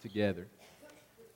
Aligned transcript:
together. 0.00 0.46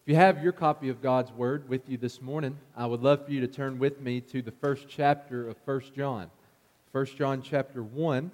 If 0.02 0.08
you 0.08 0.16
have 0.16 0.42
your 0.42 0.52
copy 0.52 0.88
of 0.88 1.00
God's 1.00 1.30
Word 1.30 1.68
with 1.68 1.88
you 1.88 1.96
this 1.96 2.20
morning, 2.20 2.58
I 2.76 2.86
would 2.86 3.02
love 3.02 3.24
for 3.24 3.30
you 3.30 3.40
to 3.40 3.46
turn 3.46 3.78
with 3.78 4.00
me 4.00 4.20
to 4.20 4.42
the 4.42 4.50
first 4.50 4.86
chapter 4.88 5.48
of 5.48 5.56
1 5.64 5.82
John. 5.94 6.30
1 6.90 7.06
John 7.16 7.40
chapter 7.40 7.82
1. 7.82 8.30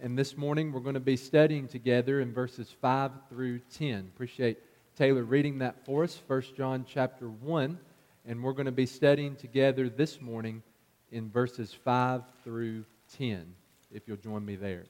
And 0.00 0.18
this 0.18 0.36
morning 0.36 0.72
we're 0.72 0.80
going 0.80 0.94
to 0.94 1.00
be 1.00 1.16
studying 1.16 1.68
together 1.68 2.20
in 2.20 2.32
verses 2.32 2.74
5 2.80 3.12
through 3.28 3.60
10. 3.76 4.10
Appreciate 4.14 4.58
Taylor 4.96 5.22
reading 5.22 5.58
that 5.58 5.84
for 5.84 6.02
us, 6.02 6.18
1 6.26 6.42
John 6.56 6.84
chapter 6.88 7.28
1. 7.28 7.78
And 8.26 8.42
we're 8.42 8.52
going 8.52 8.66
to 8.66 8.72
be 8.72 8.86
studying 8.86 9.36
together 9.36 9.88
this 9.88 10.20
morning 10.20 10.62
in 11.10 11.30
verses 11.30 11.72
5 11.84 12.22
through 12.42 12.84
10, 13.18 13.54
if 13.92 14.08
you'll 14.08 14.16
join 14.16 14.44
me 14.44 14.56
there. 14.56 14.84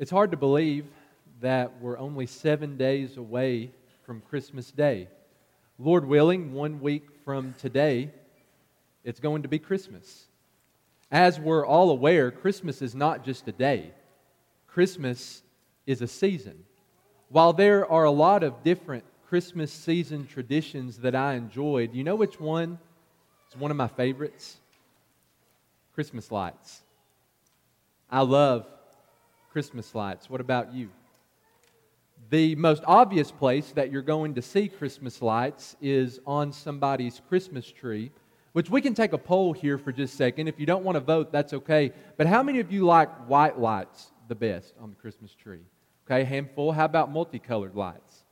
It's 0.00 0.10
hard 0.10 0.30
to 0.30 0.38
believe 0.38 0.86
that 1.42 1.78
we're 1.78 1.98
only 1.98 2.24
seven 2.24 2.78
days 2.78 3.18
away 3.18 3.70
from 4.06 4.22
Christmas 4.22 4.70
Day. 4.70 5.08
Lord 5.78 6.06
willing, 6.06 6.54
one 6.54 6.80
week 6.80 7.04
from 7.22 7.54
today, 7.58 8.10
it's 9.04 9.20
going 9.20 9.42
to 9.42 9.48
be 9.48 9.58
Christmas. 9.58 10.24
As 11.10 11.38
we're 11.38 11.66
all 11.66 11.90
aware, 11.90 12.30
Christmas 12.30 12.80
is 12.80 12.94
not 12.94 13.26
just 13.26 13.46
a 13.46 13.52
day, 13.52 13.90
Christmas 14.66 15.42
is 15.86 16.00
a 16.00 16.08
season. 16.08 16.64
While 17.28 17.52
there 17.52 17.84
are 17.84 18.04
a 18.04 18.10
lot 18.10 18.42
of 18.42 18.62
different 18.62 19.04
Christmas 19.28 19.70
season 19.70 20.26
traditions 20.26 20.96
that 21.00 21.14
I 21.14 21.34
enjoyed, 21.34 21.92
you 21.92 22.04
know 22.04 22.16
which 22.16 22.40
one 22.40 22.78
is 23.50 23.60
one 23.60 23.70
of 23.70 23.76
my 23.76 23.88
favorites? 23.88 24.56
Christmas 25.94 26.32
lights. 26.32 26.80
I 28.10 28.22
love 28.22 28.66
Christmas 29.52 29.94
lights. 29.94 30.30
What 30.30 30.40
about 30.40 30.72
you? 30.72 30.90
The 32.30 32.54
most 32.54 32.84
obvious 32.86 33.32
place 33.32 33.72
that 33.72 33.90
you're 33.90 34.02
going 34.02 34.34
to 34.34 34.42
see 34.42 34.68
Christmas 34.68 35.20
lights 35.20 35.76
is 35.80 36.20
on 36.26 36.52
somebody's 36.52 37.20
Christmas 37.28 37.70
tree, 37.70 38.12
which 38.52 38.70
we 38.70 38.80
can 38.80 38.94
take 38.94 39.12
a 39.12 39.18
poll 39.18 39.52
here 39.52 39.78
for 39.78 39.90
just 39.90 40.14
a 40.14 40.16
second. 40.16 40.46
If 40.46 40.60
you 40.60 40.66
don't 40.66 40.84
want 40.84 40.96
to 40.96 41.00
vote, 41.00 41.32
that's 41.32 41.52
okay. 41.52 41.92
But 42.16 42.28
how 42.28 42.42
many 42.42 42.60
of 42.60 42.70
you 42.70 42.84
like 42.84 43.10
white 43.28 43.58
lights 43.58 44.12
the 44.28 44.34
best 44.36 44.74
on 44.80 44.90
the 44.90 44.96
Christmas 44.96 45.34
tree? 45.34 45.62
Okay, 46.06 46.22
handful. 46.22 46.70
How 46.70 46.84
about 46.84 47.10
multicolored 47.10 47.74
lights? 47.74 48.24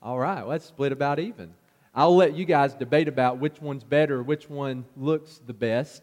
All 0.00 0.18
right, 0.18 0.40
well, 0.40 0.48
let's 0.48 0.64
split 0.64 0.92
about 0.92 1.18
even. 1.18 1.52
I'll 1.94 2.16
let 2.16 2.34
you 2.34 2.44
guys 2.44 2.74
debate 2.74 3.08
about 3.08 3.38
which 3.38 3.60
one's 3.60 3.84
better, 3.84 4.22
which 4.22 4.48
one 4.48 4.84
looks 4.96 5.40
the 5.46 5.52
best. 5.52 6.02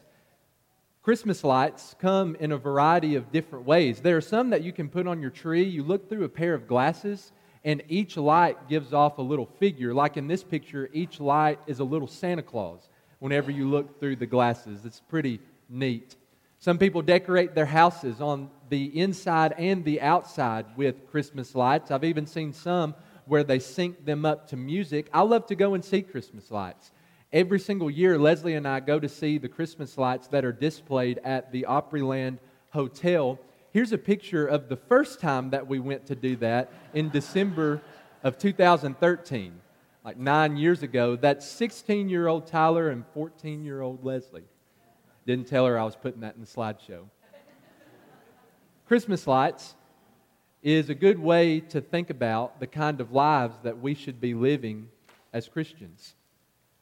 Christmas 1.06 1.44
lights 1.44 1.96
come 2.00 2.36
in 2.40 2.52
a 2.52 2.58
variety 2.58 3.14
of 3.14 3.32
different 3.32 3.64
ways. 3.64 4.00
There 4.00 4.18
are 4.18 4.22
some 4.22 4.50
that 4.50 4.64
you 4.64 4.74
can 4.74 4.90
put 4.90 5.06
on 5.06 5.22
your 5.22 5.30
tree. 5.30 5.62
You 5.62 5.84
look 5.84 6.10
through 6.10 6.24
a 6.24 6.30
pair 6.30 6.56
of 6.56 6.68
glasses, 6.68 7.32
and 7.64 7.84
each 7.90 8.18
light 8.18 8.68
gives 8.68 8.92
off 8.92 9.20
a 9.20 9.22
little 9.22 9.46
figure. 9.46 9.94
Like 9.94 10.18
in 10.18 10.28
this 10.28 10.44
picture, 10.44 10.90
each 10.94 11.20
light 11.20 11.60
is 11.68 11.78
a 11.78 11.84
little 11.84 12.08
Santa 12.08 12.42
Claus 12.42 12.90
whenever 13.20 13.52
you 13.52 13.70
look 13.70 14.00
through 14.00 14.16
the 14.16 14.26
glasses. 14.26 14.84
It's 14.84 15.00
pretty 15.00 15.40
neat. 15.70 16.16
Some 16.58 16.80
people 16.80 17.04
decorate 17.04 17.54
their 17.54 17.68
houses 17.68 18.20
on 18.20 18.50
the 18.70 18.86
inside 19.00 19.54
and 19.60 19.86
the 19.86 20.02
outside 20.02 20.66
with 20.76 21.08
Christmas 21.12 21.54
lights. 21.54 21.92
I've 21.92 22.04
even 22.04 22.26
seen 22.26 22.52
some 22.52 22.96
where 23.26 23.44
they 23.44 23.60
sync 23.60 24.06
them 24.06 24.26
up 24.26 24.48
to 24.48 24.58
music. 24.58 25.12
I 25.14 25.22
love 25.22 25.46
to 25.48 25.56
go 25.56 25.76
and 25.76 25.86
see 25.86 26.02
Christmas 26.02 26.50
lights. 26.50 26.90
Every 27.34 27.60
single 27.60 27.90
year, 27.90 28.18
Leslie 28.18 28.54
and 28.54 28.68
I 28.68 28.80
go 28.80 29.00
to 29.00 29.10
see 29.10 29.38
the 29.38 29.50
Christmas 29.50 29.98
lights 29.98 30.28
that 30.28 30.46
are 30.46 30.52
displayed 30.52 31.20
at 31.24 31.52
the 31.52 31.66
Opryland 31.68 32.38
Hotel. 32.70 33.40
Here's 33.72 33.92
a 33.92 33.98
picture 33.98 34.46
of 34.46 34.70
the 34.70 34.78
first 34.78 35.20
time 35.20 35.50
that 35.50 35.68
we 35.68 35.80
went 35.80 36.06
to 36.08 36.16
do 36.16 36.36
that 36.38 36.72
in 36.94 37.10
December 37.10 37.82
of 38.24 38.38
2013, 38.38 39.54
like 40.04 40.18
nine 40.18 40.56
years 40.56 40.84
ago. 40.84 41.16
That's 41.16 41.48
16 41.48 42.10
year 42.10 42.28
old 42.28 42.48
Tyler 42.48 42.90
and 42.90 43.04
14 43.14 43.66
year 43.66 43.82
old 43.82 44.06
Leslie. 44.06 44.46
Didn't 45.26 45.48
tell 45.48 45.66
her 45.66 45.80
I 45.80 45.84
was 45.84 45.96
putting 45.96 46.22
that 46.22 46.36
in 46.36 46.42
the 46.42 46.48
slideshow. 46.48 47.06
Christmas 48.88 49.26
lights 49.26 49.76
is 50.62 50.90
a 50.90 50.96
good 50.96 51.20
way 51.20 51.60
to 51.60 51.82
think 51.82 52.12
about 52.12 52.60
the 52.60 52.68
kind 52.68 53.02
of 53.02 53.12
lives 53.12 53.56
that 53.64 53.80
we 53.80 53.96
should 53.96 54.22
be 54.22 54.36
living 54.36 54.90
as 55.34 55.48
Christians. 55.48 56.16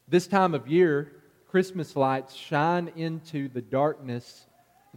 This 0.08 0.28
time 0.28 0.54
of 0.54 0.68
year, 0.68 1.12
Christmas 1.48 1.96
lights 1.96 2.34
shine 2.34 2.92
into 2.96 3.48
the 3.48 3.62
darkness 3.62 4.46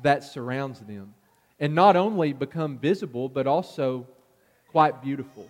that 0.02 0.24
surrounds 0.24 0.80
them 0.80 1.14
and 1.60 1.74
not 1.74 1.96
only 1.96 2.32
become 2.32 2.78
visible, 2.78 3.28
but 3.28 3.46
also 3.46 4.06
quite 4.68 5.02
beautiful. 5.02 5.48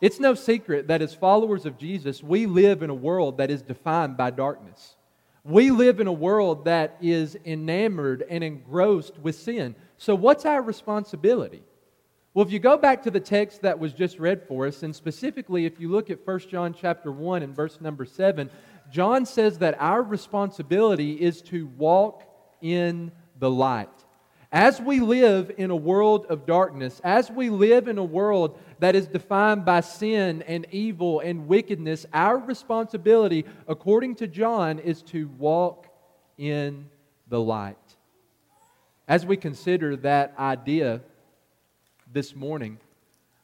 It's 0.00 0.20
no 0.20 0.34
secret 0.34 0.88
that 0.88 1.02
as 1.02 1.14
followers 1.14 1.66
of 1.66 1.78
Jesus, 1.78 2.22
we 2.22 2.46
live 2.46 2.82
in 2.82 2.90
a 2.90 2.94
world 2.94 3.38
that 3.38 3.50
is 3.50 3.62
defined 3.62 4.16
by 4.16 4.30
darkness. 4.30 4.94
We 5.44 5.70
live 5.70 5.98
in 5.98 6.06
a 6.06 6.12
world 6.12 6.66
that 6.66 6.98
is 7.00 7.36
enamored 7.44 8.24
and 8.28 8.44
engrossed 8.44 9.18
with 9.18 9.34
sin. 9.34 9.74
So, 9.96 10.14
what's 10.14 10.44
our 10.44 10.62
responsibility? 10.62 11.62
Well, 12.38 12.46
if 12.46 12.52
you 12.52 12.60
go 12.60 12.76
back 12.76 13.02
to 13.02 13.10
the 13.10 13.18
text 13.18 13.62
that 13.62 13.80
was 13.80 13.92
just 13.92 14.20
read 14.20 14.46
for 14.46 14.68
us, 14.68 14.84
and 14.84 14.94
specifically 14.94 15.66
if 15.66 15.80
you 15.80 15.90
look 15.90 16.08
at 16.08 16.24
1 16.24 16.38
John 16.48 16.72
chapter 16.72 17.10
1 17.10 17.42
and 17.42 17.52
verse 17.52 17.80
number 17.80 18.04
7, 18.04 18.48
John 18.92 19.26
says 19.26 19.58
that 19.58 19.74
our 19.80 20.04
responsibility 20.04 21.14
is 21.14 21.42
to 21.42 21.66
walk 21.76 22.22
in 22.60 23.10
the 23.40 23.50
light. 23.50 23.90
As 24.52 24.80
we 24.80 25.00
live 25.00 25.50
in 25.58 25.72
a 25.72 25.76
world 25.76 26.26
of 26.26 26.46
darkness, 26.46 27.00
as 27.02 27.28
we 27.28 27.50
live 27.50 27.88
in 27.88 27.98
a 27.98 28.04
world 28.04 28.56
that 28.78 28.94
is 28.94 29.08
defined 29.08 29.64
by 29.64 29.80
sin 29.80 30.42
and 30.42 30.64
evil 30.70 31.18
and 31.18 31.48
wickedness, 31.48 32.06
our 32.12 32.38
responsibility, 32.38 33.46
according 33.66 34.14
to 34.14 34.28
John, 34.28 34.78
is 34.78 35.02
to 35.02 35.26
walk 35.38 35.88
in 36.36 36.86
the 37.26 37.40
light. 37.40 37.96
As 39.08 39.26
we 39.26 39.36
consider 39.36 39.96
that 39.96 40.34
idea, 40.38 41.00
this 42.18 42.34
morning, 42.34 42.76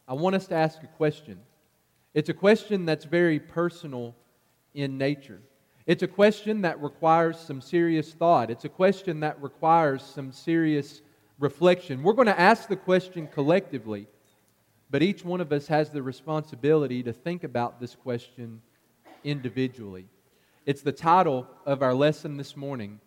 I 0.05 0.15
want 0.15 0.35
us 0.35 0.47
to 0.47 0.53
ask 0.53 0.83
a 0.83 0.87
question. 0.87 1.39
It's 2.13 2.27
a 2.27 2.33
question 2.33 2.83
that's 2.83 3.05
very 3.05 3.39
personal 3.39 4.13
in 4.73 4.97
nature. 4.97 5.39
It's 5.85 6.03
a 6.03 6.09
question 6.09 6.63
that 6.63 6.81
requires 6.81 7.39
some 7.39 7.61
serious 7.61 8.11
thought. 8.11 8.51
It's 8.51 8.65
a 8.65 8.69
question 8.83 9.21
that 9.21 9.41
requires 9.41 10.03
some 10.03 10.33
serious 10.33 11.01
reflection. 11.39 12.03
We're 12.03 12.19
going 12.19 12.25
to 12.25 12.37
ask 12.37 12.67
the 12.67 12.75
question 12.75 13.29
collectively, 13.31 14.07
but 14.89 15.01
each 15.01 15.23
one 15.23 15.39
of 15.39 15.53
us 15.53 15.67
has 15.67 15.89
the 15.89 16.03
responsibility 16.03 17.01
to 17.03 17.13
think 17.13 17.45
about 17.45 17.79
this 17.79 17.95
question 17.95 18.61
individually. 19.23 20.05
It's 20.65 20.81
the 20.81 20.91
title 20.91 21.47
of 21.65 21.81
our 21.81 21.93
lesson 21.93 22.35
this 22.35 22.57
morning 22.57 22.99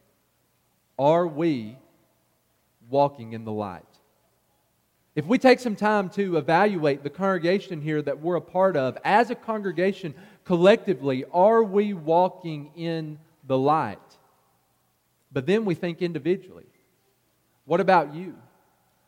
Are 0.98 1.26
we 1.26 1.76
walking 2.88 3.34
in 3.34 3.44
the 3.44 3.52
light? 3.52 3.84
If 5.18 5.26
we 5.26 5.36
take 5.36 5.58
some 5.58 5.74
time 5.74 6.10
to 6.10 6.36
evaluate 6.36 7.02
the 7.02 7.10
congregation 7.10 7.82
here 7.82 8.00
that 8.02 8.20
we're 8.20 8.36
a 8.36 8.40
part 8.40 8.76
of, 8.76 8.96
as 9.04 9.30
a 9.30 9.34
congregation 9.34 10.14
collectively, 10.44 11.24
are 11.32 11.64
we 11.64 11.92
walking 11.92 12.70
in 12.76 13.18
the 13.44 13.58
light? 13.58 13.98
But 15.32 15.44
then 15.44 15.64
we 15.64 15.74
think 15.74 16.02
individually. 16.02 16.66
What 17.64 17.80
about 17.80 18.14
you? 18.14 18.36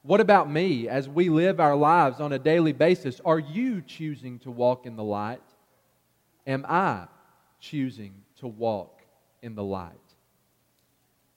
What 0.02 0.20
about 0.20 0.50
me 0.50 0.88
as 0.88 1.08
we 1.08 1.28
live 1.28 1.60
our 1.60 1.76
lives 1.76 2.18
on 2.18 2.32
a 2.32 2.40
daily 2.40 2.72
basis? 2.72 3.20
Are 3.24 3.38
you 3.38 3.80
choosing 3.80 4.40
to 4.40 4.50
walk 4.50 4.86
in 4.86 4.96
the 4.96 5.04
light? 5.04 5.38
Am 6.44 6.66
I 6.68 7.06
choosing 7.60 8.14
to 8.40 8.48
walk 8.48 9.00
in 9.42 9.54
the 9.54 9.62
light? 9.62 9.94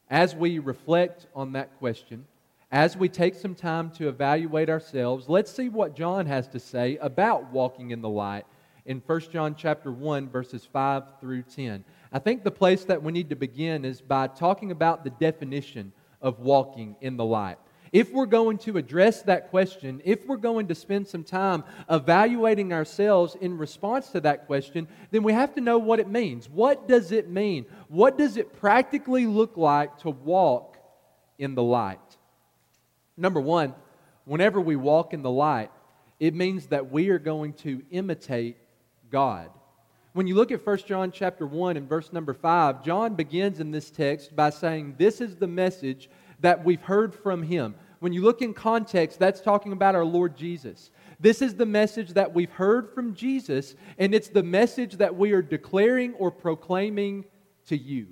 As 0.09 0.33
we 0.33 0.57
reflect 0.57 1.27
on 1.35 1.51
that 1.51 1.77
question, 1.77 2.25
as 2.73 2.97
we 2.97 3.07
take 3.07 3.35
some 3.35 3.53
time 3.53 3.91
to 3.91 4.09
evaluate 4.09 4.67
ourselves, 4.67 5.29
let's 5.29 5.51
see 5.51 5.69
what 5.69 5.95
John 5.95 6.25
has 6.25 6.47
to 6.47 6.59
say 6.59 6.97
about 6.97 7.51
walking 7.51 7.91
in 7.91 8.01
the 8.01 8.09
light 8.09 8.47
in 8.87 8.99
1 9.05 9.19
John 9.31 9.53
chapter 9.55 9.91
1 9.91 10.27
verses 10.27 10.65
5 10.65 11.03
through 11.21 11.43
10. 11.43 11.85
I 12.11 12.17
think 12.17 12.43
the 12.43 12.49
place 12.49 12.83
that 12.85 13.03
we 13.03 13.11
need 13.11 13.29
to 13.29 13.35
begin 13.35 13.85
is 13.85 14.01
by 14.01 14.25
talking 14.25 14.71
about 14.71 15.03
the 15.03 15.11
definition 15.11 15.93
of 16.19 16.39
walking 16.39 16.95
in 16.99 17.15
the 17.15 17.23
light. 17.23 17.59
If 17.91 18.11
we're 18.11 18.25
going 18.25 18.57
to 18.59 18.79
address 18.79 19.21
that 19.21 19.51
question, 19.51 20.01
if 20.03 20.25
we're 20.25 20.37
going 20.37 20.67
to 20.69 20.73
spend 20.73 21.07
some 21.07 21.23
time 21.23 21.63
evaluating 21.91 22.73
ourselves 22.73 23.37
in 23.39 23.55
response 23.55 24.09
to 24.09 24.21
that 24.21 24.47
question, 24.47 24.87
then 25.11 25.21
we 25.21 25.33
have 25.33 25.53
to 25.53 25.61
know 25.61 25.77
what 25.77 25.99
it 25.99 26.07
means. 26.07 26.49
What 26.49 26.87
does 26.87 27.11
it 27.11 27.29
mean? 27.29 27.67
What 27.87 28.17
does 28.17 28.35
it 28.35 28.59
practically 28.59 29.27
look 29.27 29.57
like 29.57 29.99
to 29.99 30.09
walk 30.09 30.79
in 31.37 31.53
the 31.53 31.61
light? 31.61 32.12
Number 33.17 33.39
one, 33.39 33.73
whenever 34.25 34.59
we 34.59 34.75
walk 34.75 35.13
in 35.13 35.21
the 35.21 35.31
light, 35.31 35.71
it 36.19 36.33
means 36.33 36.67
that 36.67 36.91
we 36.91 37.09
are 37.09 37.19
going 37.19 37.53
to 37.53 37.81
imitate 37.91 38.57
God. 39.09 39.49
When 40.13 40.27
you 40.27 40.35
look 40.35 40.51
at 40.51 40.65
1 40.65 40.77
John 40.79 41.11
chapter 41.11 41.45
1 41.45 41.75
and 41.75 41.89
verse 41.89 42.13
number 42.13 42.33
5, 42.33 42.83
John 42.83 43.15
begins 43.15 43.59
in 43.59 43.71
this 43.71 43.89
text 43.89 44.35
by 44.35 44.51
saying, 44.51 44.95
This 44.97 45.21
is 45.21 45.35
the 45.35 45.47
message 45.47 46.09
that 46.39 46.63
we've 46.63 46.81
heard 46.81 47.15
from 47.15 47.41
him. 47.41 47.75
When 47.99 48.13
you 48.13 48.21
look 48.21 48.41
in 48.41 48.53
context, 48.53 49.17
that's 49.17 49.41
talking 49.41 49.71
about 49.71 49.95
our 49.95 50.05
Lord 50.05 50.35
Jesus. 50.35 50.91
This 51.19 51.41
is 51.41 51.55
the 51.55 51.65
message 51.65 52.13
that 52.13 52.33
we've 52.33 52.51
heard 52.51 52.93
from 52.93 53.15
Jesus, 53.15 53.75
and 53.97 54.13
it's 54.13 54.27
the 54.27 54.43
message 54.43 54.97
that 54.97 55.15
we 55.15 55.31
are 55.31 55.41
declaring 55.41 56.13
or 56.15 56.29
proclaiming 56.29 57.25
to 57.67 57.77
you. 57.77 58.07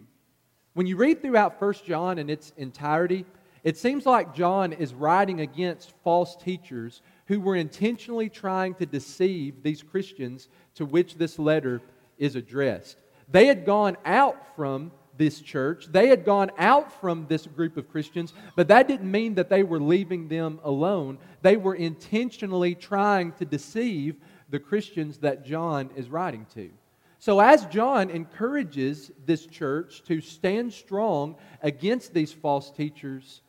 When 0.74 0.88
you 0.88 0.96
read 0.96 1.22
throughout 1.22 1.62
1 1.62 1.74
John 1.86 2.18
in 2.18 2.30
its 2.30 2.54
entirety, 2.56 3.26
it 3.64 3.78
seems 3.78 4.06
like 4.06 4.34
John 4.34 4.74
is 4.74 4.94
writing 4.94 5.42
against 5.42 5.94
false 6.04 6.36
teachers 6.36 7.02
who 7.26 7.40
were 7.40 7.56
intentionally 7.56 8.30
trying 8.30 8.74
to 8.76 8.86
deceive 8.86 9.62
these 9.62 9.84
Christians 9.84 10.50
to 10.76 10.86
which 10.86 11.16
this 11.16 11.38
letter 11.38 11.82
is 12.18 12.36
addressed. 12.36 12.98
They 13.30 13.46
had 13.46 13.66
gone 13.66 13.98
out 14.04 14.56
from 14.56 14.92
this 15.18 15.40
church, 15.40 15.88
they 15.92 16.08
had 16.08 16.26
gone 16.26 16.50
out 16.58 16.92
from 17.00 17.28
this 17.28 17.46
group 17.46 17.78
of 17.78 17.92
Christians, 17.92 18.34
but 18.56 18.70
that 18.70 18.88
didn't 18.88 19.12
mean 19.12 19.36
that 19.36 19.50
they 19.50 19.62
were 19.62 19.80
leaving 19.80 20.28
them 20.28 20.60
alone. 20.64 21.20
They 21.42 21.58
were 21.58 21.76
intentionally 21.76 22.74
trying 22.74 23.34
to 23.34 23.46
deceive 23.46 24.16
the 24.50 24.60
Christians 24.60 25.20
that 25.20 25.46
John 25.46 25.90
is 25.96 26.10
writing 26.10 26.48
to. 26.56 26.72
So, 27.20 27.40
as 27.40 27.66
John 27.66 28.10
encourages 28.10 29.12
this 29.28 29.46
church 29.46 30.04
to 30.06 30.22
stand 30.22 30.74
strong 30.74 31.36
against 31.62 32.16
these 32.16 32.34
false 32.34 32.72
teachers, 32.72 33.42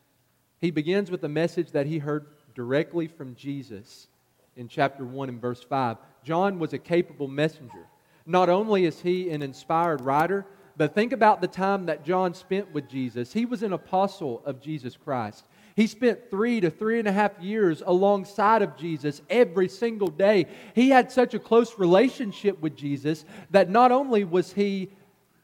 he 0.63 0.71
begins 0.71 1.11
with 1.11 1.25
a 1.25 1.29
message 1.29 1.71
that 1.71 1.87
he 1.87 1.97
heard 1.97 2.25
directly 2.55 3.05
from 3.05 3.35
Jesus 3.35 4.07
in 4.55 4.69
chapter 4.69 5.03
1 5.03 5.27
and 5.27 5.41
verse 5.41 5.61
5. 5.61 5.97
John 6.23 6.57
was 6.57 6.71
a 6.71 6.77
capable 6.77 7.27
messenger. 7.27 7.85
Not 8.25 8.47
only 8.47 8.85
is 8.85 9.01
he 9.01 9.29
an 9.29 9.41
inspired 9.41 9.99
writer, 9.99 10.45
but 10.77 10.95
think 10.95 11.11
about 11.11 11.41
the 11.41 11.49
time 11.49 11.87
that 11.87 12.05
John 12.05 12.33
spent 12.33 12.73
with 12.73 12.87
Jesus. 12.87 13.33
He 13.33 13.45
was 13.45 13.61
an 13.61 13.73
apostle 13.73 14.41
of 14.45 14.61
Jesus 14.61 14.95
Christ. 14.95 15.43
He 15.75 15.85
spent 15.85 16.31
three 16.31 16.61
to 16.61 16.69
three 16.69 16.97
and 16.97 17.09
a 17.09 17.11
half 17.11 17.37
years 17.41 17.83
alongside 17.85 18.61
of 18.61 18.77
Jesus 18.77 19.21
every 19.29 19.67
single 19.67 20.07
day. 20.07 20.45
He 20.75 20.91
had 20.91 21.11
such 21.11 21.33
a 21.33 21.39
close 21.39 21.77
relationship 21.77 22.61
with 22.61 22.77
Jesus 22.77 23.25
that 23.51 23.69
not 23.69 23.91
only 23.91 24.23
was 24.23 24.53
he 24.53 24.91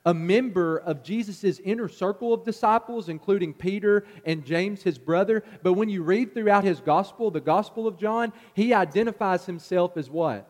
a 0.09 0.13
member 0.13 0.77
of 0.77 1.03
Jesus' 1.03 1.59
inner 1.59 1.87
circle 1.87 2.33
of 2.33 2.43
disciples, 2.43 3.09
including 3.09 3.53
Peter 3.53 4.05
and 4.25 4.43
James, 4.43 4.81
his 4.81 4.97
brother. 4.97 5.43
But 5.61 5.73
when 5.73 5.87
you 5.87 6.01
read 6.01 6.33
throughout 6.33 6.63
his 6.63 6.79
gospel, 6.79 7.29
the 7.29 7.39
Gospel 7.39 7.85
of 7.85 7.99
John, 7.99 8.33
he 8.55 8.73
identifies 8.73 9.45
himself 9.45 9.97
as 9.97 10.09
what? 10.09 10.49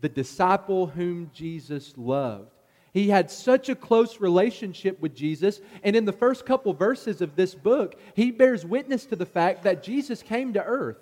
The 0.00 0.08
disciple 0.08 0.86
whom 0.86 1.30
Jesus 1.34 1.92
loved. 1.98 2.48
He 2.94 3.10
had 3.10 3.30
such 3.30 3.68
a 3.68 3.74
close 3.74 4.18
relationship 4.18 4.98
with 4.98 5.14
Jesus. 5.14 5.60
And 5.82 5.94
in 5.94 6.06
the 6.06 6.12
first 6.12 6.46
couple 6.46 6.72
verses 6.72 7.20
of 7.20 7.36
this 7.36 7.54
book, 7.54 8.00
he 8.16 8.30
bears 8.30 8.64
witness 8.64 9.04
to 9.06 9.16
the 9.16 9.26
fact 9.26 9.64
that 9.64 9.82
Jesus 9.82 10.22
came 10.22 10.54
to 10.54 10.64
earth. 10.64 10.96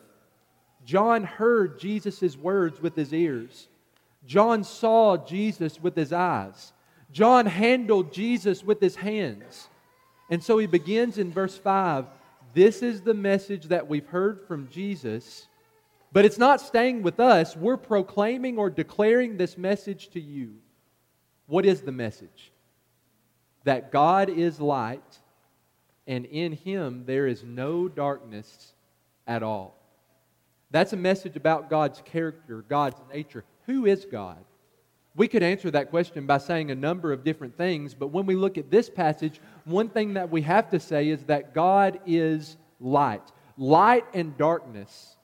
John 0.85 1.23
heard 1.23 1.79
Jesus' 1.79 2.37
words 2.37 2.83
with 2.83 2.97
his 2.97 3.15
ears. 3.15 3.69
John 4.27 4.65
saw 4.65 5.17
Jesus 5.17 5.81
with 5.81 5.95
his 5.95 6.13
eyes. 6.13 6.73
John 7.13 7.47
handled 7.47 8.13
Jesus 8.13 8.65
with 8.65 8.81
his 8.81 8.97
hands. 8.97 9.69
And 10.31 10.43
so 10.43 10.59
he 10.59 10.67
begins 10.67 11.19
in 11.19 11.31
verse 11.31 11.57
5 11.57 12.07
This 12.55 12.83
is 12.83 13.03
the 13.03 13.15
message 13.15 13.67
that 13.67 13.87
we've 13.87 14.07
heard 14.07 14.47
from 14.49 14.69
Jesus, 14.69 15.47
but 16.13 16.25
it's 16.25 16.39
not 16.39 16.61
staying 16.61 17.03
with 17.03 17.21
us. 17.21 17.57
We're 17.57 17.77
proclaiming 17.77 18.59
or 18.59 18.71
declaring 18.71 19.37
this 19.37 19.59
message 19.59 20.09
to 20.11 20.21
you. 20.21 20.55
What 21.47 21.67
is 21.67 21.83
the 21.83 21.93
message? 21.93 22.51
That 23.65 23.93
God 23.93 24.31
is 24.31 24.59
light, 24.59 25.19
and 26.07 26.25
in 26.25 26.53
him 26.53 27.05
there 27.07 27.27
is 27.27 27.45
no 27.45 27.89
darkness 27.89 28.73
at 29.27 29.43
all. 29.43 29.79
That's 30.71 30.95
a 30.95 30.97
message 30.97 31.37
about 31.37 31.69
God's 31.69 32.01
character, 32.07 32.65
God's 32.67 33.01
nature. 33.13 33.45
Who 33.67 33.85
is 33.85 34.07
God? 34.07 34.43
We 35.15 35.29
could 35.29 35.43
answer 35.43 35.71
that 35.71 35.91
question 35.91 36.27
by 36.27 36.39
saying 36.39 36.71
a 36.71 36.75
number 36.75 37.13
of 37.13 37.23
different 37.23 37.57
things, 37.57 37.95
but 37.95 38.09
when 38.09 38.25
we 38.25 38.35
look 38.35 38.57
at 38.57 38.71
this 38.71 38.89
passage, 38.89 39.41
one 39.65 39.91
thing 39.91 40.15
that 40.15 40.31
we 40.31 40.43
have 40.43 40.71
to 40.71 40.81
say 40.81 41.09
is 41.09 41.25
that 41.25 41.55
God 41.55 42.01
is 42.07 42.57
light. 42.81 43.31
Light 43.59 44.07
and 44.15 44.37
darkness 44.39 45.17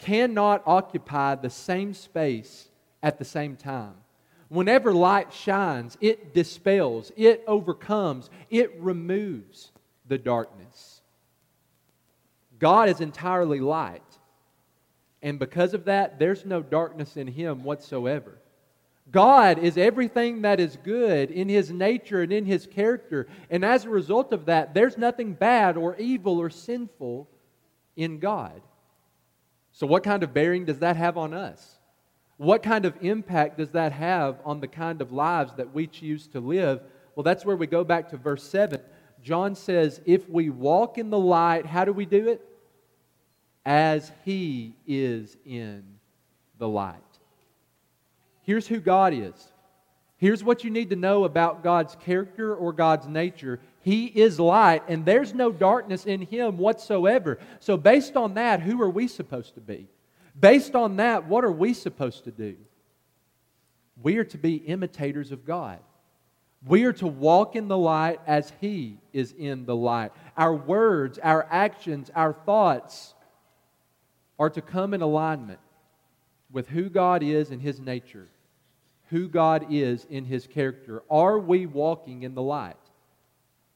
cannot 0.00 0.62
occupy 0.66 1.36
the 1.36 1.50
same 1.50 1.94
space 1.94 2.68
at 3.02 3.18
the 3.18 3.24
same 3.24 3.56
time. 3.56 3.94
Whenever 4.48 4.92
light 4.92 5.32
shines, 5.32 5.96
it 6.00 6.34
dispels, 6.34 7.12
it 7.16 7.44
overcomes, 7.46 8.30
it 8.50 8.74
removes 8.80 9.70
the 10.06 10.18
darkness. 10.18 11.02
God 12.58 12.88
is 12.88 13.00
entirely 13.00 13.60
light. 13.60 14.02
And 15.22 15.38
because 15.38 15.74
of 15.74 15.84
that, 15.84 16.18
there's 16.18 16.44
no 16.44 16.62
darkness 16.62 17.16
in 17.16 17.26
him 17.26 17.62
whatsoever. 17.62 18.38
God 19.10 19.58
is 19.58 19.78
everything 19.78 20.42
that 20.42 20.60
is 20.60 20.76
good 20.84 21.30
in 21.30 21.48
his 21.48 21.70
nature 21.70 22.22
and 22.22 22.32
in 22.32 22.44
his 22.44 22.66
character. 22.66 23.26
And 23.50 23.64
as 23.64 23.84
a 23.84 23.90
result 23.90 24.32
of 24.32 24.46
that, 24.46 24.74
there's 24.74 24.98
nothing 24.98 25.32
bad 25.32 25.76
or 25.76 25.96
evil 25.96 26.38
or 26.38 26.50
sinful 26.50 27.28
in 27.96 28.18
God. 28.18 28.60
So, 29.72 29.86
what 29.86 30.02
kind 30.02 30.22
of 30.22 30.34
bearing 30.34 30.64
does 30.64 30.80
that 30.80 30.96
have 30.96 31.16
on 31.16 31.32
us? 31.32 31.78
What 32.36 32.62
kind 32.62 32.84
of 32.84 32.94
impact 33.00 33.58
does 33.58 33.70
that 33.70 33.92
have 33.92 34.40
on 34.44 34.60
the 34.60 34.68
kind 34.68 35.00
of 35.00 35.10
lives 35.10 35.52
that 35.56 35.74
we 35.74 35.86
choose 35.86 36.28
to 36.28 36.40
live? 36.40 36.80
Well, 37.14 37.24
that's 37.24 37.44
where 37.44 37.56
we 37.56 37.66
go 37.66 37.84
back 37.84 38.10
to 38.10 38.16
verse 38.16 38.44
7. 38.44 38.80
John 39.22 39.54
says, 39.54 40.00
If 40.04 40.28
we 40.28 40.50
walk 40.50 40.98
in 40.98 41.10
the 41.10 41.18
light, 41.18 41.66
how 41.66 41.84
do 41.84 41.92
we 41.92 42.06
do 42.06 42.28
it? 42.28 42.44
As 43.64 44.12
he 44.24 44.76
is 44.86 45.36
in 45.44 45.84
the 46.58 46.68
light. 46.68 47.07
Here's 48.48 48.66
who 48.66 48.80
God 48.80 49.12
is. 49.12 49.52
Here's 50.16 50.42
what 50.42 50.64
you 50.64 50.70
need 50.70 50.88
to 50.88 50.96
know 50.96 51.24
about 51.24 51.62
God's 51.62 51.94
character 51.96 52.56
or 52.56 52.72
God's 52.72 53.06
nature. 53.06 53.60
He 53.82 54.06
is 54.06 54.40
light, 54.40 54.84
and 54.88 55.04
there's 55.04 55.34
no 55.34 55.52
darkness 55.52 56.06
in 56.06 56.22
him 56.22 56.56
whatsoever. 56.56 57.38
So, 57.60 57.76
based 57.76 58.16
on 58.16 58.32
that, 58.34 58.62
who 58.62 58.80
are 58.80 58.88
we 58.88 59.06
supposed 59.06 59.56
to 59.56 59.60
be? 59.60 59.86
Based 60.40 60.74
on 60.74 60.96
that, 60.96 61.26
what 61.26 61.44
are 61.44 61.52
we 61.52 61.74
supposed 61.74 62.24
to 62.24 62.30
do? 62.30 62.56
We 64.02 64.16
are 64.16 64.24
to 64.24 64.38
be 64.38 64.54
imitators 64.54 65.30
of 65.30 65.44
God. 65.44 65.80
We 66.64 66.84
are 66.84 66.94
to 66.94 67.06
walk 67.06 67.54
in 67.54 67.68
the 67.68 67.76
light 67.76 68.18
as 68.26 68.50
He 68.62 68.96
is 69.12 69.34
in 69.36 69.66
the 69.66 69.76
light. 69.76 70.12
Our 70.38 70.54
words, 70.54 71.18
our 71.18 71.46
actions, 71.50 72.10
our 72.14 72.32
thoughts 72.32 73.12
are 74.38 74.48
to 74.48 74.62
come 74.62 74.94
in 74.94 75.02
alignment 75.02 75.60
with 76.50 76.68
who 76.68 76.88
God 76.88 77.22
is 77.22 77.50
and 77.50 77.60
His 77.60 77.78
nature 77.78 78.26
who 79.10 79.28
God 79.28 79.66
is 79.70 80.06
in 80.10 80.24
his 80.24 80.46
character. 80.46 81.02
Are 81.10 81.38
we 81.38 81.66
walking 81.66 82.22
in 82.22 82.34
the 82.34 82.42
light? 82.42 82.76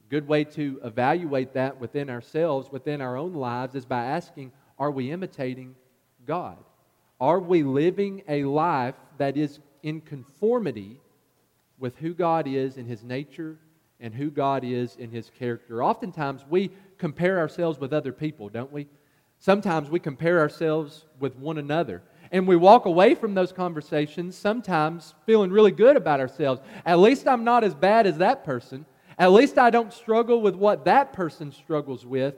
A 0.06 0.10
good 0.10 0.28
way 0.28 0.44
to 0.44 0.80
evaluate 0.84 1.54
that 1.54 1.80
within 1.80 2.10
ourselves, 2.10 2.70
within 2.70 3.00
our 3.00 3.16
own 3.16 3.34
lives, 3.34 3.74
is 3.74 3.86
by 3.86 4.04
asking 4.04 4.52
Are 4.78 4.90
we 4.90 5.10
imitating 5.10 5.74
God? 6.26 6.58
Are 7.20 7.40
we 7.40 7.62
living 7.62 8.22
a 8.28 8.44
life 8.44 8.96
that 9.18 9.36
is 9.36 9.60
in 9.82 10.00
conformity 10.00 11.00
with 11.78 11.96
who 11.98 12.14
God 12.14 12.46
is 12.46 12.76
in 12.76 12.86
his 12.86 13.02
nature 13.02 13.58
and 14.00 14.12
who 14.12 14.30
God 14.30 14.64
is 14.64 14.96
in 14.96 15.10
his 15.10 15.30
character? 15.30 15.82
Oftentimes 15.82 16.44
we 16.48 16.70
compare 16.98 17.38
ourselves 17.38 17.78
with 17.78 17.92
other 17.92 18.12
people, 18.12 18.48
don't 18.48 18.72
we? 18.72 18.88
Sometimes 19.38 19.88
we 19.88 19.98
compare 19.98 20.40
ourselves 20.40 21.06
with 21.18 21.36
one 21.36 21.58
another 21.58 22.02
and 22.32 22.48
we 22.48 22.56
walk 22.56 22.86
away 22.86 23.14
from 23.14 23.34
those 23.34 23.52
conversations 23.52 24.36
sometimes 24.36 25.14
feeling 25.26 25.50
really 25.50 25.70
good 25.70 25.96
about 25.96 26.18
ourselves. 26.18 26.62
At 26.84 26.98
least 26.98 27.28
I'm 27.28 27.44
not 27.44 27.62
as 27.62 27.74
bad 27.74 28.06
as 28.06 28.18
that 28.18 28.42
person. 28.42 28.86
At 29.18 29.32
least 29.32 29.58
I 29.58 29.68
don't 29.68 29.92
struggle 29.92 30.40
with 30.40 30.54
what 30.54 30.86
that 30.86 31.12
person 31.12 31.52
struggles 31.52 32.06
with. 32.06 32.34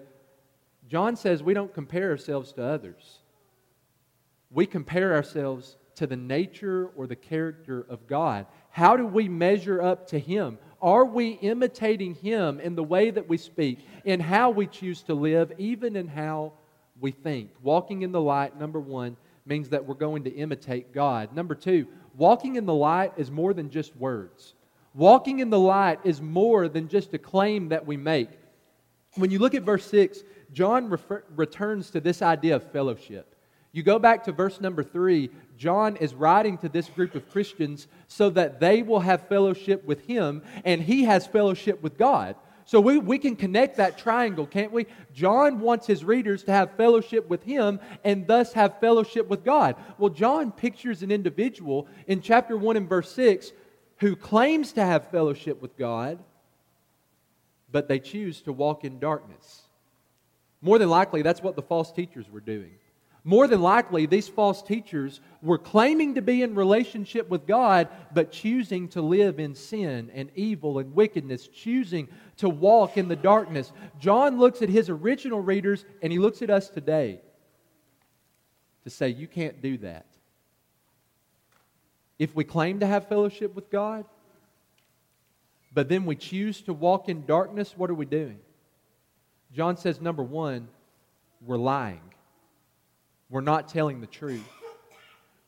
John 0.88 1.14
says 1.14 1.42
we 1.42 1.54
don't 1.54 1.72
compare 1.72 2.10
ourselves 2.10 2.52
to 2.54 2.64
others. 2.64 3.20
We 4.50 4.66
compare 4.66 5.14
ourselves 5.14 5.76
to 5.94 6.08
the 6.08 6.16
nature 6.16 6.90
or 6.96 7.06
the 7.06 7.16
character 7.16 7.86
of 7.88 8.08
God. 8.08 8.46
How 8.70 8.96
do 8.96 9.06
we 9.06 9.28
measure 9.28 9.80
up 9.80 10.08
to 10.08 10.18
Him? 10.18 10.58
Are 10.82 11.04
we 11.04 11.30
imitating 11.30 12.16
Him 12.16 12.58
in 12.58 12.74
the 12.74 12.82
way 12.82 13.10
that 13.10 13.28
we 13.28 13.36
speak, 13.36 13.78
in 14.04 14.18
how 14.18 14.50
we 14.50 14.66
choose 14.66 15.02
to 15.04 15.14
live, 15.14 15.52
even 15.56 15.94
in 15.94 16.08
how 16.08 16.52
we 17.00 17.12
think? 17.12 17.50
Walking 17.62 18.02
in 18.02 18.10
the 18.10 18.20
light, 18.20 18.58
number 18.58 18.80
one, 18.80 19.16
means 19.46 19.68
that 19.70 19.84
we're 19.86 19.94
going 19.94 20.24
to 20.24 20.30
imitate 20.30 20.92
God. 20.92 21.34
Number 21.34 21.54
two, 21.54 21.86
walking 22.16 22.56
in 22.56 22.66
the 22.66 22.74
light 22.74 23.12
is 23.16 23.30
more 23.30 23.52
than 23.52 23.70
just 23.70 23.94
words. 23.96 24.54
Walking 24.94 25.40
in 25.40 25.50
the 25.50 25.58
light 25.58 26.00
is 26.04 26.20
more 26.20 26.68
than 26.68 26.88
just 26.88 27.12
a 27.14 27.18
claim 27.18 27.68
that 27.68 27.86
we 27.86 27.96
make. 27.96 28.30
When 29.16 29.30
you 29.30 29.38
look 29.38 29.54
at 29.54 29.62
verse 29.62 29.84
6, 29.86 30.22
John 30.52 30.88
refer- 30.88 31.24
returns 31.34 31.90
to 31.90 32.00
this 32.00 32.22
idea 32.22 32.56
of 32.56 32.70
fellowship. 32.70 33.34
You 33.72 33.82
go 33.82 33.98
back 33.98 34.24
to 34.24 34.32
verse 34.32 34.60
number 34.60 34.84
3, 34.84 35.30
John 35.58 35.96
is 35.96 36.14
writing 36.14 36.58
to 36.58 36.68
this 36.68 36.88
group 36.88 37.16
of 37.16 37.28
Christians 37.28 37.88
so 38.06 38.30
that 38.30 38.60
they 38.60 38.82
will 38.82 39.00
have 39.00 39.28
fellowship 39.28 39.84
with 39.84 40.06
him 40.06 40.42
and 40.64 40.80
he 40.80 41.04
has 41.04 41.26
fellowship 41.26 41.82
with 41.82 41.98
God. 41.98 42.36
So 42.66 42.80
we, 42.80 42.98
we 42.98 43.18
can 43.18 43.36
connect 43.36 43.76
that 43.76 43.98
triangle, 43.98 44.46
can't 44.46 44.72
we? 44.72 44.86
John 45.12 45.60
wants 45.60 45.86
his 45.86 46.04
readers 46.04 46.44
to 46.44 46.52
have 46.52 46.76
fellowship 46.76 47.28
with 47.28 47.42
him 47.42 47.78
and 48.04 48.26
thus 48.26 48.54
have 48.54 48.80
fellowship 48.80 49.28
with 49.28 49.44
God. 49.44 49.76
Well, 49.98 50.10
John 50.10 50.50
pictures 50.50 51.02
an 51.02 51.10
individual 51.10 51.86
in 52.06 52.22
chapter 52.22 52.56
1 52.56 52.76
and 52.76 52.88
verse 52.88 53.12
6 53.12 53.52
who 53.98 54.16
claims 54.16 54.72
to 54.72 54.84
have 54.84 55.10
fellowship 55.10 55.60
with 55.60 55.76
God, 55.76 56.18
but 57.70 57.88
they 57.88 57.98
choose 57.98 58.40
to 58.42 58.52
walk 58.52 58.84
in 58.84 58.98
darkness. 58.98 59.62
More 60.62 60.78
than 60.78 60.88
likely, 60.88 61.22
that's 61.22 61.42
what 61.42 61.56
the 61.56 61.62
false 61.62 61.92
teachers 61.92 62.30
were 62.30 62.40
doing. 62.40 62.72
More 63.24 63.48
than 63.48 63.62
likely, 63.62 64.04
these 64.04 64.28
false 64.28 64.62
teachers 64.62 65.20
were 65.40 65.56
claiming 65.56 66.16
to 66.16 66.22
be 66.22 66.42
in 66.42 66.54
relationship 66.54 67.28
with 67.30 67.46
God, 67.46 67.88
but 68.12 68.30
choosing 68.30 68.88
to 68.88 69.00
live 69.00 69.40
in 69.40 69.54
sin 69.54 70.10
and 70.14 70.30
evil 70.34 70.78
and 70.78 70.94
wickedness, 70.94 71.48
choosing 71.48 72.08
to 72.36 72.50
walk 72.50 72.98
in 72.98 73.08
the 73.08 73.16
darkness. 73.16 73.72
John 73.98 74.38
looks 74.38 74.60
at 74.60 74.68
his 74.68 74.90
original 74.90 75.40
readers 75.40 75.86
and 76.02 76.12
he 76.12 76.18
looks 76.18 76.42
at 76.42 76.50
us 76.50 76.68
today 76.68 77.20
to 78.84 78.90
say, 78.90 79.08
You 79.08 79.26
can't 79.26 79.62
do 79.62 79.78
that. 79.78 80.04
If 82.18 82.34
we 82.34 82.44
claim 82.44 82.80
to 82.80 82.86
have 82.86 83.08
fellowship 83.08 83.54
with 83.54 83.70
God, 83.70 84.04
but 85.72 85.88
then 85.88 86.06
we 86.06 86.14
choose 86.14 86.60
to 86.62 86.72
walk 86.72 87.08
in 87.08 87.26
darkness, 87.26 87.74
what 87.76 87.90
are 87.90 87.94
we 87.94 88.06
doing? 88.06 88.38
John 89.52 89.76
says, 89.76 90.00
number 90.00 90.22
one, 90.22 90.68
we're 91.44 91.56
lying. 91.56 92.00
We're 93.34 93.40
not 93.40 93.66
telling 93.66 94.00
the 94.00 94.06
truth. 94.06 94.48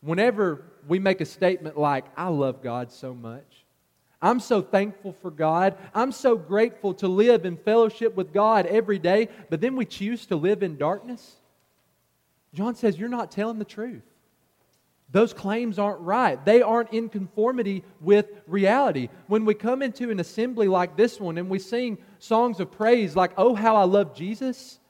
Whenever 0.00 0.64
we 0.88 0.98
make 0.98 1.20
a 1.20 1.24
statement 1.24 1.78
like, 1.78 2.04
I 2.16 2.26
love 2.26 2.60
God 2.60 2.90
so 2.90 3.14
much, 3.14 3.64
I'm 4.20 4.40
so 4.40 4.60
thankful 4.60 5.12
for 5.12 5.30
God, 5.30 5.78
I'm 5.94 6.10
so 6.10 6.34
grateful 6.36 6.94
to 6.94 7.06
live 7.06 7.44
in 7.44 7.56
fellowship 7.56 8.16
with 8.16 8.32
God 8.32 8.66
every 8.66 8.98
day, 8.98 9.28
but 9.50 9.60
then 9.60 9.76
we 9.76 9.84
choose 9.84 10.26
to 10.26 10.34
live 10.34 10.64
in 10.64 10.76
darkness, 10.76 11.36
John 12.52 12.74
says, 12.74 12.98
You're 12.98 13.08
not 13.08 13.30
telling 13.30 13.60
the 13.60 13.64
truth. 13.64 14.02
Those 15.12 15.32
claims 15.32 15.78
aren't 15.78 16.00
right. 16.00 16.44
They 16.44 16.62
aren't 16.62 16.92
in 16.92 17.08
conformity 17.08 17.84
with 18.00 18.26
reality. 18.48 19.10
When 19.28 19.44
we 19.44 19.54
come 19.54 19.80
into 19.80 20.10
an 20.10 20.18
assembly 20.18 20.66
like 20.66 20.96
this 20.96 21.20
one 21.20 21.38
and 21.38 21.48
we 21.48 21.60
sing 21.60 21.98
songs 22.18 22.58
of 22.58 22.72
praise 22.72 23.14
like, 23.14 23.30
Oh, 23.36 23.54
how 23.54 23.76
I 23.76 23.84
love 23.84 24.12
Jesus, 24.12 24.80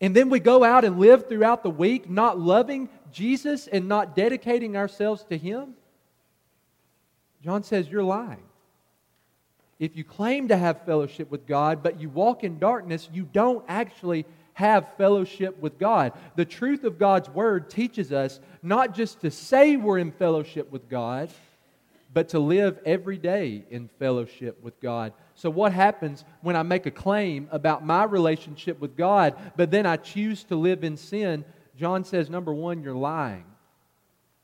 and 0.00 0.16
then 0.16 0.30
we 0.30 0.40
go 0.40 0.64
out 0.64 0.84
and 0.84 0.98
live 0.98 1.28
throughout 1.28 1.62
the 1.62 1.70
week 1.70 2.08
not 2.08 2.38
loving 2.38 2.88
Jesus 3.12 3.66
and 3.66 3.88
not 3.88 4.16
dedicating 4.16 4.76
ourselves 4.76 5.24
to 5.24 5.36
Him, 5.36 5.74
John 7.42 7.62
says, 7.62 7.88
You're 7.88 8.02
lying. 8.02 8.42
If 9.78 9.96
you 9.96 10.04
claim 10.04 10.48
to 10.48 10.56
have 10.56 10.84
fellowship 10.84 11.30
with 11.30 11.46
God, 11.46 11.82
but 11.82 12.00
you 12.00 12.10
walk 12.10 12.44
in 12.44 12.58
darkness, 12.58 13.08
you 13.12 13.24
don't 13.24 13.64
actually 13.66 14.26
have 14.52 14.94
fellowship 14.98 15.58
with 15.58 15.78
God. 15.78 16.12
The 16.36 16.44
truth 16.44 16.84
of 16.84 16.98
God's 16.98 17.30
Word 17.30 17.70
teaches 17.70 18.12
us 18.12 18.40
not 18.62 18.94
just 18.94 19.22
to 19.22 19.30
say 19.30 19.76
we're 19.76 19.98
in 19.98 20.12
fellowship 20.12 20.70
with 20.70 20.88
God, 20.90 21.30
but 22.12 22.30
to 22.30 22.38
live 22.38 22.78
every 22.84 23.16
day 23.16 23.64
in 23.70 23.88
fellowship 23.98 24.62
with 24.62 24.78
God. 24.80 25.14
So, 25.40 25.48
what 25.48 25.72
happens 25.72 26.22
when 26.42 26.54
I 26.54 26.62
make 26.62 26.84
a 26.84 26.90
claim 26.90 27.48
about 27.50 27.82
my 27.82 28.04
relationship 28.04 28.78
with 28.78 28.94
God, 28.94 29.34
but 29.56 29.70
then 29.70 29.86
I 29.86 29.96
choose 29.96 30.44
to 30.44 30.54
live 30.54 30.84
in 30.84 30.98
sin? 30.98 31.46
John 31.78 32.04
says, 32.04 32.28
number 32.28 32.52
one, 32.52 32.82
you're 32.82 32.92
lying 32.94 33.46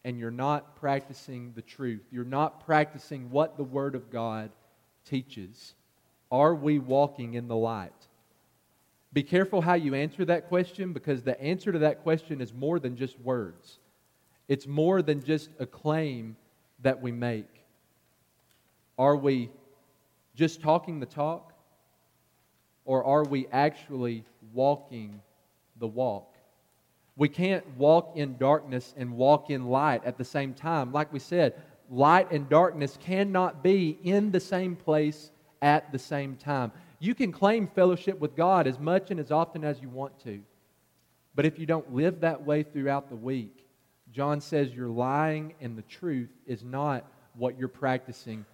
and 0.06 0.18
you're 0.18 0.30
not 0.30 0.74
practicing 0.76 1.52
the 1.54 1.60
truth. 1.60 2.00
You're 2.10 2.24
not 2.24 2.64
practicing 2.64 3.30
what 3.30 3.58
the 3.58 3.62
Word 3.62 3.94
of 3.94 4.10
God 4.10 4.50
teaches. 5.04 5.74
Are 6.32 6.54
we 6.54 6.78
walking 6.78 7.34
in 7.34 7.46
the 7.46 7.56
light? 7.56 7.92
Be 9.12 9.22
careful 9.22 9.60
how 9.60 9.74
you 9.74 9.94
answer 9.94 10.24
that 10.24 10.48
question 10.48 10.94
because 10.94 11.22
the 11.22 11.38
answer 11.38 11.72
to 11.72 11.80
that 11.80 12.04
question 12.04 12.40
is 12.40 12.54
more 12.54 12.78
than 12.78 12.96
just 12.96 13.20
words. 13.20 13.80
It's 14.48 14.66
more 14.66 15.02
than 15.02 15.22
just 15.22 15.50
a 15.58 15.66
claim 15.66 16.38
that 16.80 17.02
we 17.02 17.12
make. 17.12 17.64
Are 18.96 19.14
we 19.14 19.50
just 20.36 20.60
talking 20.60 21.00
the 21.00 21.06
talk? 21.06 21.52
Or 22.84 23.02
are 23.04 23.24
we 23.24 23.48
actually 23.50 24.24
walking 24.52 25.20
the 25.80 25.88
walk? 25.88 26.36
We 27.16 27.28
can't 27.28 27.66
walk 27.76 28.12
in 28.16 28.36
darkness 28.36 28.94
and 28.96 29.16
walk 29.16 29.50
in 29.50 29.66
light 29.66 30.04
at 30.04 30.18
the 30.18 30.24
same 30.24 30.54
time. 30.54 30.92
Like 30.92 31.12
we 31.12 31.18
said, 31.18 31.54
light 31.90 32.30
and 32.30 32.48
darkness 32.48 32.98
cannot 33.00 33.62
be 33.62 33.98
in 34.04 34.30
the 34.30 34.40
same 34.40 34.76
place 34.76 35.30
at 35.62 35.90
the 35.90 35.98
same 35.98 36.36
time. 36.36 36.70
You 36.98 37.14
can 37.14 37.32
claim 37.32 37.66
fellowship 37.66 38.20
with 38.20 38.36
God 38.36 38.66
as 38.66 38.78
much 38.78 39.10
and 39.10 39.18
as 39.18 39.30
often 39.30 39.64
as 39.64 39.80
you 39.80 39.88
want 39.88 40.18
to. 40.24 40.40
But 41.34 41.46
if 41.46 41.58
you 41.58 41.66
don't 41.66 41.94
live 41.94 42.20
that 42.20 42.44
way 42.44 42.62
throughout 42.62 43.08
the 43.08 43.16
week, 43.16 43.66
John 44.12 44.40
says 44.40 44.72
you're 44.72 44.88
lying 44.88 45.54
and 45.60 45.76
the 45.76 45.82
truth 45.82 46.30
is 46.46 46.62
not 46.62 47.04
what 47.34 47.58
you're 47.58 47.68
practicing. 47.68 48.46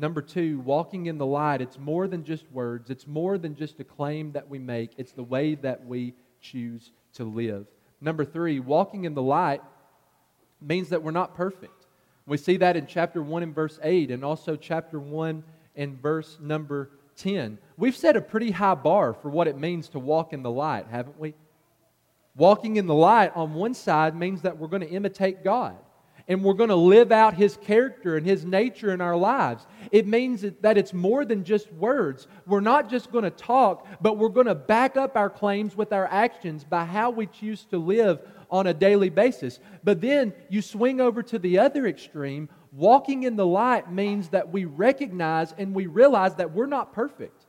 Number 0.00 0.22
two, 0.22 0.60
walking 0.60 1.06
in 1.06 1.18
the 1.18 1.26
light, 1.26 1.60
it's 1.60 1.78
more 1.78 2.08
than 2.08 2.24
just 2.24 2.50
words, 2.52 2.88
it's 2.88 3.06
more 3.06 3.36
than 3.36 3.54
just 3.54 3.78
a 3.80 3.84
claim 3.84 4.32
that 4.32 4.48
we 4.48 4.58
make, 4.58 4.92
it's 4.96 5.12
the 5.12 5.22
way 5.22 5.56
that 5.56 5.84
we 5.84 6.14
choose 6.40 6.90
to 7.12 7.24
live. 7.24 7.66
Number 8.00 8.24
three, 8.24 8.60
walking 8.60 9.04
in 9.04 9.12
the 9.12 9.20
light 9.20 9.60
means 10.58 10.88
that 10.88 11.02
we're 11.02 11.10
not 11.10 11.34
perfect. 11.34 11.84
We 12.24 12.38
see 12.38 12.56
that 12.56 12.78
in 12.78 12.86
chapter 12.86 13.22
1 13.22 13.42
and 13.42 13.54
verse 13.54 13.78
8, 13.82 14.10
and 14.10 14.24
also 14.24 14.56
chapter 14.56 14.98
1 14.98 15.44
and 15.76 16.00
verse 16.00 16.38
number 16.40 16.92
10. 17.16 17.58
We've 17.76 17.94
set 17.94 18.16
a 18.16 18.22
pretty 18.22 18.52
high 18.52 18.76
bar 18.76 19.12
for 19.12 19.28
what 19.28 19.48
it 19.48 19.58
means 19.58 19.90
to 19.90 19.98
walk 19.98 20.32
in 20.32 20.42
the 20.42 20.50
light, 20.50 20.86
haven't 20.90 21.20
we? 21.20 21.34
Walking 22.34 22.76
in 22.76 22.86
the 22.86 22.94
light 22.94 23.32
on 23.34 23.52
one 23.52 23.74
side 23.74 24.16
means 24.16 24.40
that 24.42 24.56
we're 24.56 24.68
going 24.68 24.80
to 24.80 24.88
imitate 24.88 25.44
God 25.44 25.76
and 26.30 26.42
we're 26.42 26.54
going 26.54 26.70
to 26.70 26.76
live 26.76 27.12
out 27.12 27.34
His 27.34 27.58
character 27.58 28.16
and 28.16 28.24
His 28.24 28.46
nature 28.46 28.94
in 28.94 29.02
our 29.02 29.16
lives. 29.16 29.66
It 29.92 30.06
means 30.06 30.46
that 30.62 30.78
it's 30.78 30.94
more 30.94 31.26
than 31.26 31.44
just 31.44 31.70
words. 31.74 32.26
We're 32.46 32.60
not 32.60 32.88
just 32.88 33.12
going 33.12 33.24
to 33.24 33.30
talk, 33.30 33.86
but 34.00 34.16
we're 34.16 34.30
going 34.30 34.46
to 34.46 34.54
back 34.54 34.96
up 34.96 35.16
our 35.16 35.28
claims 35.28 35.76
with 35.76 35.92
our 35.92 36.06
actions 36.06 36.64
by 36.64 36.86
how 36.86 37.10
we 37.10 37.26
choose 37.26 37.64
to 37.66 37.76
live 37.76 38.20
on 38.50 38.66
a 38.66 38.72
daily 38.72 39.10
basis. 39.10 39.60
But 39.84 40.00
then 40.00 40.32
you 40.48 40.62
swing 40.62 41.02
over 41.02 41.22
to 41.24 41.38
the 41.38 41.58
other 41.58 41.86
extreme 41.86 42.48
Walking 42.72 43.24
in 43.24 43.34
the 43.34 43.46
light 43.46 43.90
means 43.90 44.28
that 44.28 44.52
we 44.52 44.64
recognize 44.64 45.52
and 45.58 45.74
we 45.74 45.86
realize 45.86 46.36
that 46.36 46.52
we're 46.52 46.66
not 46.66 46.92
perfect. 46.92 47.46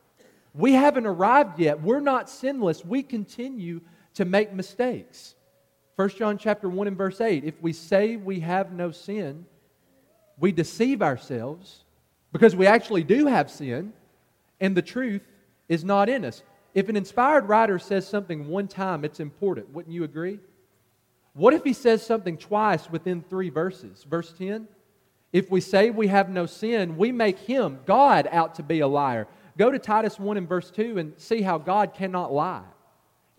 We 0.52 0.72
haven't 0.72 1.06
arrived 1.06 1.60
yet. 1.60 1.80
We're 1.80 2.00
not 2.00 2.28
sinless. 2.28 2.84
We 2.84 3.02
continue 3.02 3.80
to 4.14 4.24
make 4.24 4.52
mistakes. 4.52 5.36
1 5.96 6.08
John 6.10 6.38
chapter 6.38 6.68
1 6.68 6.86
and 6.86 6.96
verse 6.96 7.20
8, 7.20 7.44
if 7.44 7.60
we 7.60 7.72
say 7.72 8.16
we 8.16 8.40
have 8.40 8.72
no 8.72 8.90
sin, 8.90 9.44
we 10.38 10.52
deceive 10.52 11.02
ourselves 11.02 11.84
because 12.32 12.56
we 12.56 12.66
actually 12.66 13.04
do 13.04 13.26
have 13.26 13.50
sin 13.50 13.92
and 14.60 14.76
the 14.76 14.82
truth 14.82 15.22
is 15.68 15.84
not 15.84 16.08
in 16.08 16.24
us. 16.24 16.42
If 16.74 16.88
an 16.88 16.96
inspired 16.96 17.48
writer 17.48 17.78
says 17.78 18.08
something 18.08 18.48
one 18.48 18.68
time, 18.68 19.04
it's 19.04 19.20
important. 19.20 19.72
Wouldn't 19.74 19.94
you 19.94 20.04
agree? 20.04 20.38
What 21.34 21.54
if 21.54 21.64
he 21.64 21.72
says 21.72 22.04
something 22.04 22.38
twice 22.38 22.90
within 22.90 23.22
three 23.22 23.50
verses? 23.50 24.04
Verse 24.08 24.32
10 24.32 24.68
if 25.32 25.50
we 25.50 25.62
say 25.62 25.88
we 25.90 26.08
have 26.08 26.28
no 26.28 26.44
sin, 26.44 26.98
we 26.98 27.10
make 27.10 27.38
him, 27.38 27.80
God, 27.86 28.28
out 28.30 28.56
to 28.56 28.62
be 28.62 28.80
a 28.80 28.86
liar. 28.86 29.26
Go 29.56 29.70
to 29.70 29.78
Titus 29.78 30.18
1 30.18 30.36
and 30.36 30.48
verse 30.48 30.70
2 30.70 30.98
and 30.98 31.14
see 31.16 31.40
how 31.40 31.56
God 31.58 31.94
cannot 31.94 32.32
lie. 32.32 32.64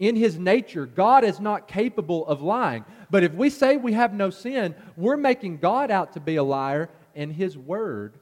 In 0.03 0.17
his 0.17 0.37
nature, 0.37 0.85
God 0.85 1.23
is 1.23 1.39
not 1.39 1.69
capable 1.69 2.27
of 2.27 2.41
lying. 2.41 2.83
But 3.09 3.23
if 3.23 3.33
we 3.33 3.49
say 3.49 3.77
we 3.77 3.93
have 3.93 4.13
no 4.13 4.31
sin, 4.31 4.75
we're 4.97 5.15
making 5.15 5.59
God 5.59 5.89
out 5.89 6.11
to 6.11 6.19
be 6.19 6.35
a 6.35 6.43
liar, 6.43 6.89
and 7.15 7.31
his 7.31 7.57
word 7.57 8.17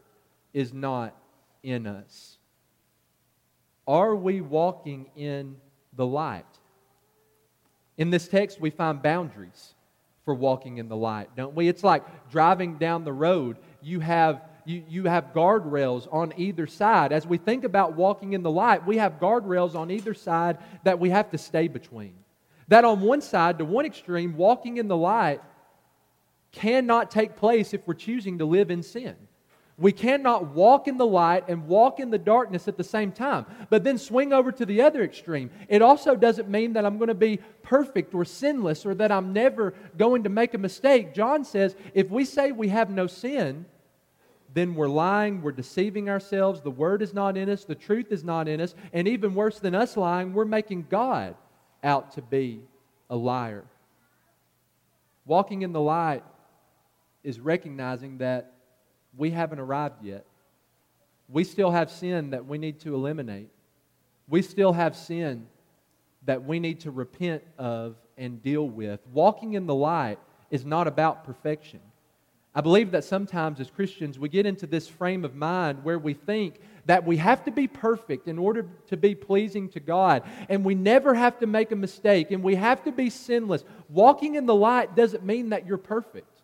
is 0.53 0.73
not 0.73 1.17
in 1.63 1.87
us. 1.87 2.37
Are 3.87 4.15
we 4.15 4.41
walking 4.41 5.07
in 5.15 5.55
the 5.93 6.05
light? 6.05 6.45
In 7.97 8.11
this 8.11 8.27
text, 8.27 8.61
we 8.61 8.69
find 8.69 9.01
boundaries 9.01 9.73
for 10.23 10.35
walking 10.35 10.77
in 10.77 10.87
the 10.87 10.95
light, 10.95 11.35
don't 11.35 11.55
we? 11.55 11.67
It's 11.67 11.83
like 11.83 12.03
driving 12.29 12.77
down 12.77 13.05
the 13.05 13.11
road. 13.11 13.57
You 13.81 14.01
have 14.01 14.43
you, 14.65 14.83
you 14.87 15.03
have 15.05 15.33
guardrails 15.33 16.07
on 16.11 16.33
either 16.37 16.67
side. 16.67 17.11
As 17.11 17.25
we 17.25 17.37
think 17.37 17.63
about 17.63 17.95
walking 17.95 18.33
in 18.33 18.43
the 18.43 18.51
light, 18.51 18.85
we 18.85 18.97
have 18.97 19.19
guardrails 19.19 19.75
on 19.75 19.91
either 19.91 20.13
side 20.13 20.57
that 20.83 20.99
we 20.99 21.09
have 21.09 21.31
to 21.31 21.37
stay 21.37 21.67
between. 21.67 22.13
That 22.67 22.85
on 22.85 23.01
one 23.01 23.21
side, 23.21 23.57
to 23.57 23.65
one 23.65 23.85
extreme, 23.85 24.35
walking 24.37 24.77
in 24.77 24.87
the 24.87 24.97
light 24.97 25.41
cannot 26.51 27.11
take 27.11 27.35
place 27.35 27.73
if 27.73 27.85
we're 27.87 27.93
choosing 27.93 28.37
to 28.39 28.45
live 28.45 28.71
in 28.71 28.83
sin. 28.83 29.15
We 29.77 29.91
cannot 29.91 30.53
walk 30.53 30.87
in 30.87 30.97
the 30.97 31.07
light 31.07 31.45
and 31.47 31.67
walk 31.67 31.99
in 31.99 32.11
the 32.11 32.19
darkness 32.19 32.67
at 32.67 32.77
the 32.77 32.83
same 32.83 33.11
time. 33.11 33.47
But 33.71 33.83
then 33.83 33.97
swing 33.97 34.31
over 34.31 34.51
to 34.51 34.65
the 34.65 34.83
other 34.83 35.01
extreme. 35.03 35.49
It 35.67 35.81
also 35.81 36.15
doesn't 36.15 36.49
mean 36.49 36.73
that 36.73 36.85
I'm 36.85 36.97
going 36.97 37.07
to 37.07 37.15
be 37.15 37.39
perfect 37.63 38.13
or 38.13 38.23
sinless 38.23 38.85
or 38.85 38.93
that 38.95 39.11
I'm 39.11 39.33
never 39.33 39.73
going 39.97 40.23
to 40.23 40.29
make 40.29 40.53
a 40.53 40.59
mistake. 40.59 41.15
John 41.15 41.43
says 41.43 41.75
if 41.95 42.11
we 42.11 42.25
say 42.25 42.51
we 42.51 42.67
have 42.67 42.91
no 42.91 43.07
sin, 43.07 43.65
then 44.53 44.75
we're 44.75 44.89
lying, 44.89 45.41
we're 45.41 45.51
deceiving 45.51 46.09
ourselves, 46.09 46.61
the 46.61 46.71
word 46.71 47.01
is 47.01 47.13
not 47.13 47.37
in 47.37 47.49
us, 47.49 47.63
the 47.63 47.75
truth 47.75 48.11
is 48.11 48.23
not 48.23 48.47
in 48.47 48.59
us, 48.59 48.75
and 48.91 49.07
even 49.07 49.33
worse 49.33 49.59
than 49.59 49.75
us 49.75 49.95
lying, 49.95 50.33
we're 50.33 50.45
making 50.45 50.87
God 50.89 51.35
out 51.83 52.11
to 52.13 52.21
be 52.21 52.61
a 53.09 53.15
liar. 53.15 53.63
Walking 55.25 55.61
in 55.61 55.71
the 55.71 55.81
light 55.81 56.23
is 57.23 57.39
recognizing 57.39 58.17
that 58.17 58.53
we 59.15 59.31
haven't 59.31 59.59
arrived 59.59 60.03
yet. 60.03 60.25
We 61.29 61.43
still 61.43 61.71
have 61.71 61.91
sin 61.91 62.31
that 62.31 62.45
we 62.45 62.57
need 62.57 62.79
to 62.81 62.93
eliminate. 62.93 63.49
We 64.27 64.41
still 64.41 64.73
have 64.73 64.95
sin 64.95 65.47
that 66.25 66.43
we 66.43 66.59
need 66.59 66.81
to 66.81 66.91
repent 66.91 67.43
of 67.57 67.95
and 68.17 68.41
deal 68.41 68.67
with. 68.67 68.99
Walking 69.13 69.53
in 69.53 69.65
the 69.65 69.75
light 69.75 70.19
is 70.49 70.65
not 70.65 70.87
about 70.87 71.23
perfection. 71.23 71.79
I 72.53 72.61
believe 72.61 72.91
that 72.91 73.05
sometimes 73.05 73.59
as 73.59 73.69
Christians 73.69 74.19
we 74.19 74.27
get 74.27 74.45
into 74.45 74.67
this 74.67 74.87
frame 74.87 75.23
of 75.23 75.35
mind 75.35 75.83
where 75.83 75.99
we 75.99 76.13
think 76.13 76.59
that 76.85 77.05
we 77.05 77.17
have 77.17 77.45
to 77.45 77.51
be 77.51 77.67
perfect 77.67 78.27
in 78.27 78.37
order 78.37 78.65
to 78.87 78.97
be 78.97 79.15
pleasing 79.15 79.69
to 79.69 79.79
God, 79.79 80.23
and 80.49 80.65
we 80.65 80.75
never 80.75 81.13
have 81.13 81.39
to 81.39 81.47
make 81.47 81.71
a 81.71 81.75
mistake, 81.75 82.31
and 82.31 82.43
we 82.43 82.55
have 82.55 82.83
to 82.83 82.91
be 82.91 83.09
sinless. 83.09 83.63
Walking 83.87 84.35
in 84.35 84.45
the 84.45 84.55
light 84.55 84.95
doesn't 84.95 85.23
mean 85.23 85.49
that 85.49 85.65
you're 85.65 85.77
perfect. 85.77 86.41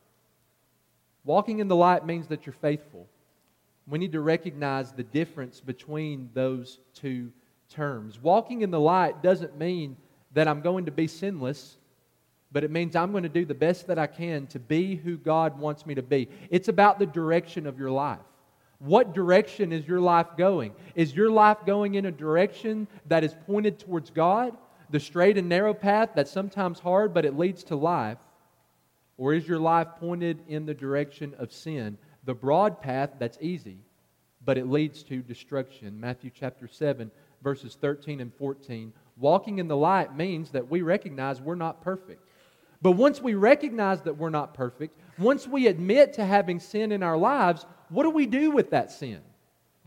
Walking 1.25 1.59
in 1.59 1.67
the 1.67 1.75
light 1.75 2.05
means 2.05 2.27
that 2.27 2.45
you're 2.45 2.53
faithful. 2.53 3.07
We 3.87 3.99
need 3.99 4.13
to 4.13 4.21
recognize 4.21 4.91
the 4.91 5.03
difference 5.03 5.59
between 5.59 6.29
those 6.33 6.79
two 6.93 7.31
terms. 7.69 8.21
Walking 8.21 8.61
in 8.61 8.71
the 8.71 8.79
light 8.79 9.21
doesn't 9.23 9.57
mean 9.57 9.97
that 10.33 10.47
I'm 10.47 10.61
going 10.61 10.85
to 10.85 10.91
be 10.91 11.07
sinless 11.07 11.76
but 12.51 12.63
it 12.63 12.71
means 12.71 12.95
I'm 12.95 13.11
going 13.11 13.23
to 13.23 13.29
do 13.29 13.45
the 13.45 13.53
best 13.53 13.87
that 13.87 13.99
I 13.99 14.07
can 14.07 14.47
to 14.47 14.59
be 14.59 14.95
who 14.95 15.17
God 15.17 15.59
wants 15.59 15.85
me 15.85 15.95
to 15.95 16.01
be. 16.01 16.29
It's 16.49 16.69
about 16.69 16.99
the 16.99 17.05
direction 17.05 17.67
of 17.67 17.77
your 17.77 17.91
life. 17.91 18.19
What 18.79 19.13
direction 19.13 19.73
is 19.73 19.87
your 19.87 19.99
life 19.99 20.27
going? 20.37 20.73
Is 20.95 21.15
your 21.15 21.31
life 21.31 21.57
going 21.65 21.95
in 21.95 22.05
a 22.05 22.11
direction 22.11 22.87
that 23.07 23.23
is 23.23 23.35
pointed 23.47 23.79
towards 23.79 24.11
God, 24.11 24.55
the 24.89 24.99
straight 24.99 25.37
and 25.37 25.49
narrow 25.49 25.73
path 25.73 26.11
that's 26.15 26.31
sometimes 26.31 26.79
hard, 26.79 27.13
but 27.13 27.25
it 27.25 27.37
leads 27.37 27.63
to 27.65 27.75
life? 27.75 28.19
Or 29.17 29.33
is 29.33 29.47
your 29.47 29.59
life 29.59 29.87
pointed 29.99 30.39
in 30.47 30.65
the 30.65 30.75
direction 30.75 31.33
of 31.39 31.51
sin, 31.51 31.97
the 32.23 32.35
broad 32.35 32.79
path 32.79 33.11
that's 33.17 33.39
easy, 33.41 33.77
but 34.45 34.59
it 34.59 34.69
leads 34.69 35.01
to 35.03 35.23
destruction? 35.23 35.99
Matthew 35.99 36.29
chapter 36.33 36.67
7, 36.67 37.09
verses 37.41 37.75
13 37.81 38.21
and 38.21 38.31
14. 38.35 38.93
Walking 39.17 39.57
in 39.57 39.67
the 39.67 39.75
light 39.75 40.15
means 40.15 40.51
that 40.51 40.69
we 40.69 40.83
recognize 40.83 41.41
we're 41.41 41.55
not 41.55 41.81
perfect. 41.81 42.26
But 42.81 42.91
once 42.91 43.21
we 43.21 43.33
recognize 43.33 44.01
that 44.01 44.17
we're 44.17 44.29
not 44.29 44.53
perfect, 44.53 44.99
once 45.17 45.47
we 45.47 45.67
admit 45.67 46.13
to 46.13 46.25
having 46.25 46.59
sin 46.59 46.91
in 46.91 47.01
our 47.03 47.17
lives, 47.17 47.65
what 47.89 48.03
do 48.03 48.09
we 48.09 48.25
do 48.25 48.51
with 48.51 48.71
that 48.71 48.91
sin? 48.91 49.21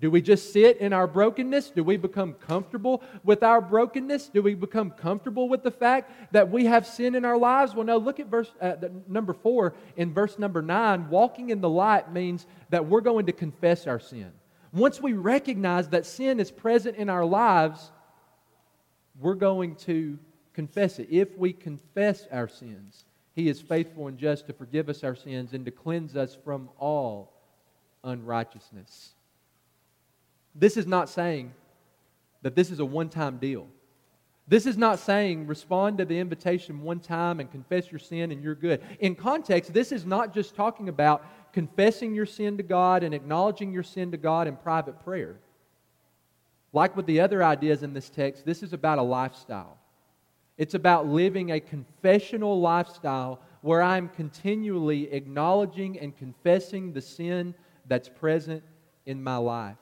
Do 0.00 0.10
we 0.10 0.22
just 0.22 0.52
sit 0.52 0.78
in 0.78 0.94
our 0.94 1.06
brokenness? 1.06 1.70
Do 1.70 1.84
we 1.84 1.98
become 1.98 2.32
comfortable 2.32 3.02
with 3.22 3.42
our 3.42 3.60
brokenness? 3.60 4.30
Do 4.30 4.40
we 4.40 4.54
become 4.54 4.90
comfortable 4.90 5.46
with 5.46 5.62
the 5.62 5.70
fact 5.70 6.32
that 6.32 6.50
we 6.50 6.64
have 6.64 6.86
sin 6.86 7.14
in 7.14 7.26
our 7.26 7.36
lives? 7.36 7.74
Well, 7.74 7.84
no, 7.84 7.98
look 7.98 8.18
at 8.18 8.28
verse 8.28 8.50
uh, 8.62 8.76
number 9.06 9.34
four 9.34 9.74
in 9.96 10.14
verse 10.14 10.38
number 10.38 10.62
nine. 10.62 11.10
Walking 11.10 11.50
in 11.50 11.60
the 11.60 11.68
light 11.68 12.12
means 12.12 12.46
that 12.70 12.86
we're 12.86 13.02
going 13.02 13.26
to 13.26 13.32
confess 13.32 13.86
our 13.86 14.00
sin. 14.00 14.32
Once 14.72 15.02
we 15.02 15.12
recognize 15.12 15.88
that 15.88 16.06
sin 16.06 16.40
is 16.40 16.50
present 16.50 16.96
in 16.96 17.10
our 17.10 17.24
lives, 17.24 17.92
we're 19.20 19.34
going 19.34 19.74
to 19.74 20.18
confess 20.54 20.98
it. 20.98 21.08
If 21.10 21.36
we 21.36 21.52
confess 21.52 22.26
our 22.30 22.48
sins, 22.48 23.04
He 23.34 23.48
is 23.48 23.60
faithful 23.60 24.06
and 24.08 24.18
just 24.18 24.46
to 24.46 24.52
forgive 24.52 24.88
us 24.88 25.04
our 25.04 25.14
sins 25.14 25.52
and 25.52 25.64
to 25.64 25.70
cleanse 25.70 26.16
us 26.16 26.36
from 26.44 26.68
all 26.78 27.32
unrighteousness. 28.04 29.10
This 30.54 30.76
is 30.76 30.86
not 30.86 31.08
saying 31.08 31.52
that 32.42 32.56
this 32.56 32.70
is 32.70 32.80
a 32.80 32.84
one 32.84 33.08
time 33.08 33.38
deal. 33.38 33.66
This 34.48 34.66
is 34.66 34.76
not 34.76 34.98
saying 34.98 35.46
respond 35.46 35.98
to 35.98 36.04
the 36.04 36.18
invitation 36.18 36.82
one 36.82 36.98
time 36.98 37.38
and 37.38 37.48
confess 37.50 37.92
your 37.92 38.00
sin 38.00 38.32
and 38.32 38.42
you're 38.42 38.56
good. 38.56 38.82
In 38.98 39.14
context, 39.14 39.72
this 39.72 39.92
is 39.92 40.04
not 40.04 40.34
just 40.34 40.56
talking 40.56 40.88
about 40.88 41.24
confessing 41.52 42.14
your 42.14 42.26
sin 42.26 42.56
to 42.56 42.64
God 42.64 43.04
and 43.04 43.14
acknowledging 43.14 43.72
your 43.72 43.84
sin 43.84 44.10
to 44.10 44.16
God 44.16 44.48
in 44.48 44.56
private 44.56 45.04
prayer. 45.04 45.36
Like 46.72 46.96
with 46.96 47.06
the 47.06 47.20
other 47.20 47.44
ideas 47.44 47.84
in 47.84 47.92
this 47.94 48.10
text, 48.10 48.44
this 48.44 48.64
is 48.64 48.72
about 48.72 48.98
a 48.98 49.02
lifestyle. 49.02 49.78
It's 50.60 50.74
about 50.74 51.06
living 51.06 51.52
a 51.52 51.58
confessional 51.58 52.60
lifestyle 52.60 53.40
where 53.62 53.80
I'm 53.80 54.10
continually 54.10 55.10
acknowledging 55.10 55.98
and 55.98 56.14
confessing 56.14 56.92
the 56.92 57.00
sin 57.00 57.54
that's 57.86 58.10
present 58.10 58.62
in 59.06 59.22
my 59.22 59.38
life. 59.38 59.78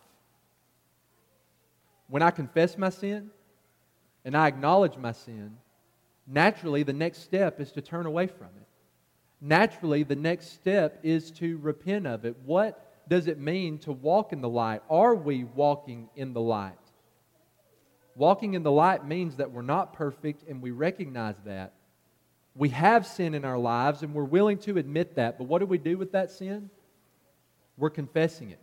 When 2.07 2.23
I 2.23 2.31
confess 2.31 2.79
my 2.79 2.91
sin 2.91 3.31
and 4.25 4.37
I 4.37 4.47
acknowledge 4.47 4.97
my 4.97 5.11
sin, 5.11 5.57
naturally 6.29 6.85
the 6.85 6.93
next 6.93 7.25
step 7.25 7.59
is 7.59 7.73
to 7.73 7.83
turn 7.83 8.07
away 8.07 8.29
from 8.29 8.47
it. 8.47 8.69
Naturally, 9.41 10.05
the 10.05 10.15
next 10.15 10.53
step 10.53 11.01
is 11.03 11.33
to 11.33 11.59
repent 11.59 12.07
of 12.07 12.25
it. 12.25 12.37
What 12.45 13.09
does 13.09 13.27
it 13.27 13.41
mean 13.41 13.79
to 13.79 13.91
walk 13.91 14.33
in 14.33 14.41
the 14.41 14.49
light? 14.49 14.83
Are 14.89 15.17
we 15.17 15.43
walking 15.43 16.09
in 16.15 16.35
the 16.35 16.41
light? 16.41 16.79
Walking 18.19 18.55
in 18.55 18.65
the 18.65 18.73
light 18.73 19.07
means 19.07 19.37
that 19.37 19.53
we're 19.53 19.63
not 19.63 19.93
perfect 19.93 20.43
and 20.49 20.61
we 20.61 20.73
recognize 20.73 21.37
that. 21.45 21.75
We 22.57 22.71
have 22.71 23.07
sin 23.07 23.33
in 23.33 23.45
our 23.45 23.57
lives 23.57 24.03
and 24.03 24.13
we're 24.13 24.25
willing 24.25 24.59
to 24.59 24.77
admit 24.77 25.15
that. 25.15 25.39
But 25.39 25.45
what 25.45 25.61
do 25.61 25.67
we 25.67 25.79
do 25.79 25.97
with 25.97 26.11
that 26.13 26.33
sin? 26.33 26.69
We're 27.77 27.91
confessing 27.91 28.51
it. 28.51 28.61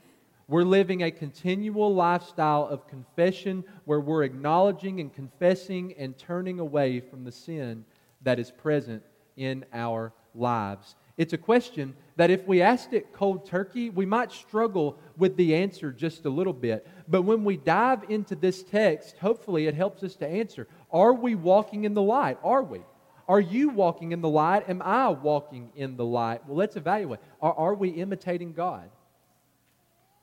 We're 0.49 0.63
living 0.63 1.03
a 1.03 1.09
continual 1.09 1.95
lifestyle 1.95 2.67
of 2.67 2.85
confession 2.85 3.63
where 3.85 4.01
we're 4.01 4.23
acknowledging 4.23 4.99
and 4.99 5.13
confessing 5.13 5.93
and 5.97 6.17
turning 6.17 6.59
away 6.59 6.99
from 6.99 7.23
the 7.23 7.31
sin 7.31 7.85
that 8.23 8.39
is 8.39 8.51
present 8.51 9.03
in 9.37 9.63
our 9.71 10.11
lives. 10.35 10.95
It's 11.15 11.31
a 11.31 11.37
question 11.37 11.95
that 12.17 12.31
if 12.31 12.47
we 12.47 12.61
asked 12.61 12.93
it 12.93 13.13
cold 13.13 13.45
turkey, 13.45 13.89
we 13.89 14.05
might 14.05 14.31
struggle 14.31 14.97
with 15.17 15.35
the 15.35 15.55
answer 15.55 15.91
just 15.91 16.25
a 16.25 16.29
little 16.29 16.53
bit. 16.53 16.87
But 17.07 17.23
when 17.23 17.43
we 17.43 17.57
dive 17.57 18.05
into 18.09 18.35
this 18.35 18.63
text, 18.63 19.17
hopefully 19.17 19.67
it 19.67 19.75
helps 19.75 20.03
us 20.03 20.15
to 20.17 20.27
answer 20.27 20.67
Are 20.91 21.13
we 21.13 21.35
walking 21.35 21.83
in 21.83 21.93
the 21.93 22.01
light? 22.01 22.37
Are 22.43 22.63
we? 22.63 22.81
Are 23.27 23.39
you 23.39 23.69
walking 23.69 24.11
in 24.11 24.21
the 24.21 24.29
light? 24.29 24.69
Am 24.69 24.81
I 24.81 25.09
walking 25.09 25.71
in 25.75 25.97
the 25.97 26.05
light? 26.05 26.47
Well, 26.47 26.57
let's 26.57 26.75
evaluate. 26.75 27.19
Are, 27.41 27.53
are 27.53 27.73
we 27.73 27.89
imitating 27.89 28.53
God? 28.53 28.89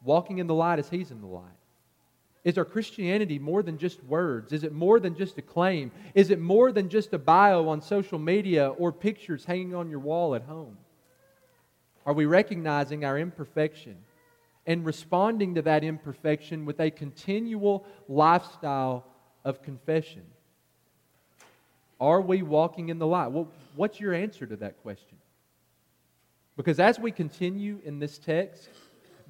Walking 0.04 0.38
in 0.38 0.46
the 0.46 0.54
light 0.54 0.78
as 0.78 0.88
He's 0.88 1.10
in 1.10 1.20
the 1.20 1.26
light. 1.26 1.44
Is 2.44 2.58
our 2.58 2.64
Christianity 2.64 3.38
more 3.38 3.62
than 3.62 3.78
just 3.78 4.02
words? 4.04 4.52
Is 4.52 4.64
it 4.64 4.72
more 4.72 4.98
than 4.98 5.14
just 5.14 5.38
a 5.38 5.42
claim? 5.42 5.92
Is 6.14 6.30
it 6.30 6.40
more 6.40 6.72
than 6.72 6.88
just 6.88 7.12
a 7.12 7.18
bio 7.18 7.68
on 7.68 7.80
social 7.80 8.18
media 8.18 8.70
or 8.70 8.92
pictures 8.92 9.44
hanging 9.44 9.74
on 9.74 9.90
your 9.90 10.00
wall 10.00 10.34
at 10.34 10.42
home? 10.42 10.76
Are 12.04 12.12
we 12.12 12.26
recognizing 12.26 13.04
our 13.04 13.18
imperfection 13.18 13.96
and 14.66 14.84
responding 14.84 15.54
to 15.54 15.62
that 15.62 15.84
imperfection 15.84 16.64
with 16.64 16.80
a 16.80 16.90
continual 16.90 17.86
lifestyle 18.08 19.06
of 19.44 19.62
confession? 19.62 20.22
Are 22.00 22.20
we 22.20 22.42
walking 22.42 22.88
in 22.88 22.98
the 22.98 23.06
light? 23.06 23.28
Well, 23.28 23.48
what's 23.76 24.00
your 24.00 24.12
answer 24.12 24.46
to 24.46 24.56
that 24.56 24.82
question? 24.82 25.18
Because 26.56 26.80
as 26.80 26.98
we 26.98 27.12
continue 27.12 27.80
in 27.84 27.98
this 27.98 28.18
text, 28.18 28.68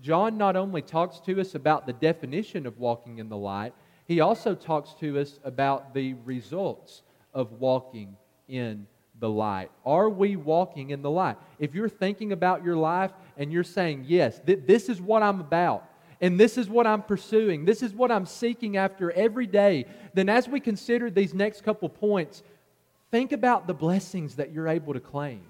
John 0.02 0.37
not 0.37 0.56
only 0.56 0.82
talks 0.82 1.20
to 1.20 1.40
us 1.40 1.54
about 1.54 1.87
the 1.87 1.92
definition 1.92 2.66
of 2.66 2.78
walking 2.78 3.18
in 3.18 3.28
the 3.28 3.37
light, 3.37 3.74
he 4.06 4.20
also 4.20 4.54
talks 4.54 4.94
to 4.94 5.20
us 5.20 5.38
about 5.44 5.94
the 5.94 6.14
results 6.24 7.02
of 7.32 7.52
walking 7.52 8.16
in 8.48 8.87
the 9.22 9.30
light? 9.30 9.70
Are 9.87 10.11
we 10.11 10.35
walking 10.37 10.90
in 10.90 11.00
the 11.00 11.11
light? 11.11 11.37
If 11.61 11.74
you're 11.74 11.88
thinking 11.88 12.32
about 12.32 12.64
your 12.64 12.76
life 12.76 13.12
and 13.38 13.52
you're 13.52 13.64
saying, 13.64 14.04
Yes, 14.08 14.40
th- 14.44 14.64
this 14.66 14.88
is 14.88 15.00
what 15.00 15.22
I'm 15.22 15.40
about, 15.40 15.88
and 16.20 16.38
this 16.38 16.58
is 16.58 16.68
what 16.68 16.87
I'm 16.87 17.02
pursuing, 17.02 17.64
this 17.64 17.82
is 17.82 17.94
what 17.94 18.11
I'm 18.11 18.26
seeking 18.26 18.76
after 18.76 19.12
every 19.12 19.46
day, 19.46 19.87
then 20.12 20.28
as 20.28 20.48
we 20.48 20.58
consider 20.58 21.08
these 21.08 21.32
next 21.32 21.62
couple 21.62 21.88
points, 21.88 22.42
think 23.12 23.30
about 23.30 23.68
the 23.68 23.74
blessings 23.74 24.35
that 24.37 24.52
you're 24.52 24.68
able 24.68 24.92
to 24.92 25.00
claim. 25.00 25.42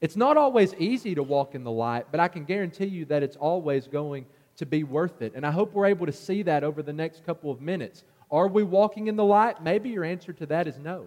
It's 0.00 0.16
not 0.16 0.36
always 0.36 0.74
easy 0.74 1.14
to 1.14 1.22
walk 1.22 1.54
in 1.54 1.62
the 1.62 1.70
light, 1.70 2.06
but 2.10 2.18
I 2.18 2.26
can 2.26 2.44
guarantee 2.44 2.86
you 2.86 3.04
that 3.06 3.22
it's 3.22 3.36
always 3.36 3.86
going 3.86 4.26
to 4.56 4.66
be 4.66 4.82
worth 4.82 5.22
it. 5.22 5.34
And 5.36 5.46
I 5.46 5.52
hope 5.52 5.72
we're 5.72 5.86
able 5.86 6.06
to 6.06 6.12
see 6.12 6.42
that 6.42 6.64
over 6.64 6.82
the 6.82 6.92
next 6.92 7.24
couple 7.24 7.50
of 7.50 7.60
minutes. 7.60 8.02
Are 8.28 8.48
we 8.48 8.64
walking 8.64 9.06
in 9.06 9.14
the 9.14 9.24
light? 9.24 9.62
Maybe 9.62 9.90
your 9.90 10.04
answer 10.04 10.32
to 10.32 10.46
that 10.46 10.66
is 10.66 10.78
no. 10.78 11.06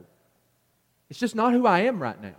It's 1.10 1.20
just 1.20 1.36
not 1.36 1.54
who 1.54 1.66
I 1.66 1.82
am 1.82 2.02
right 2.02 2.22
now. 2.22 2.36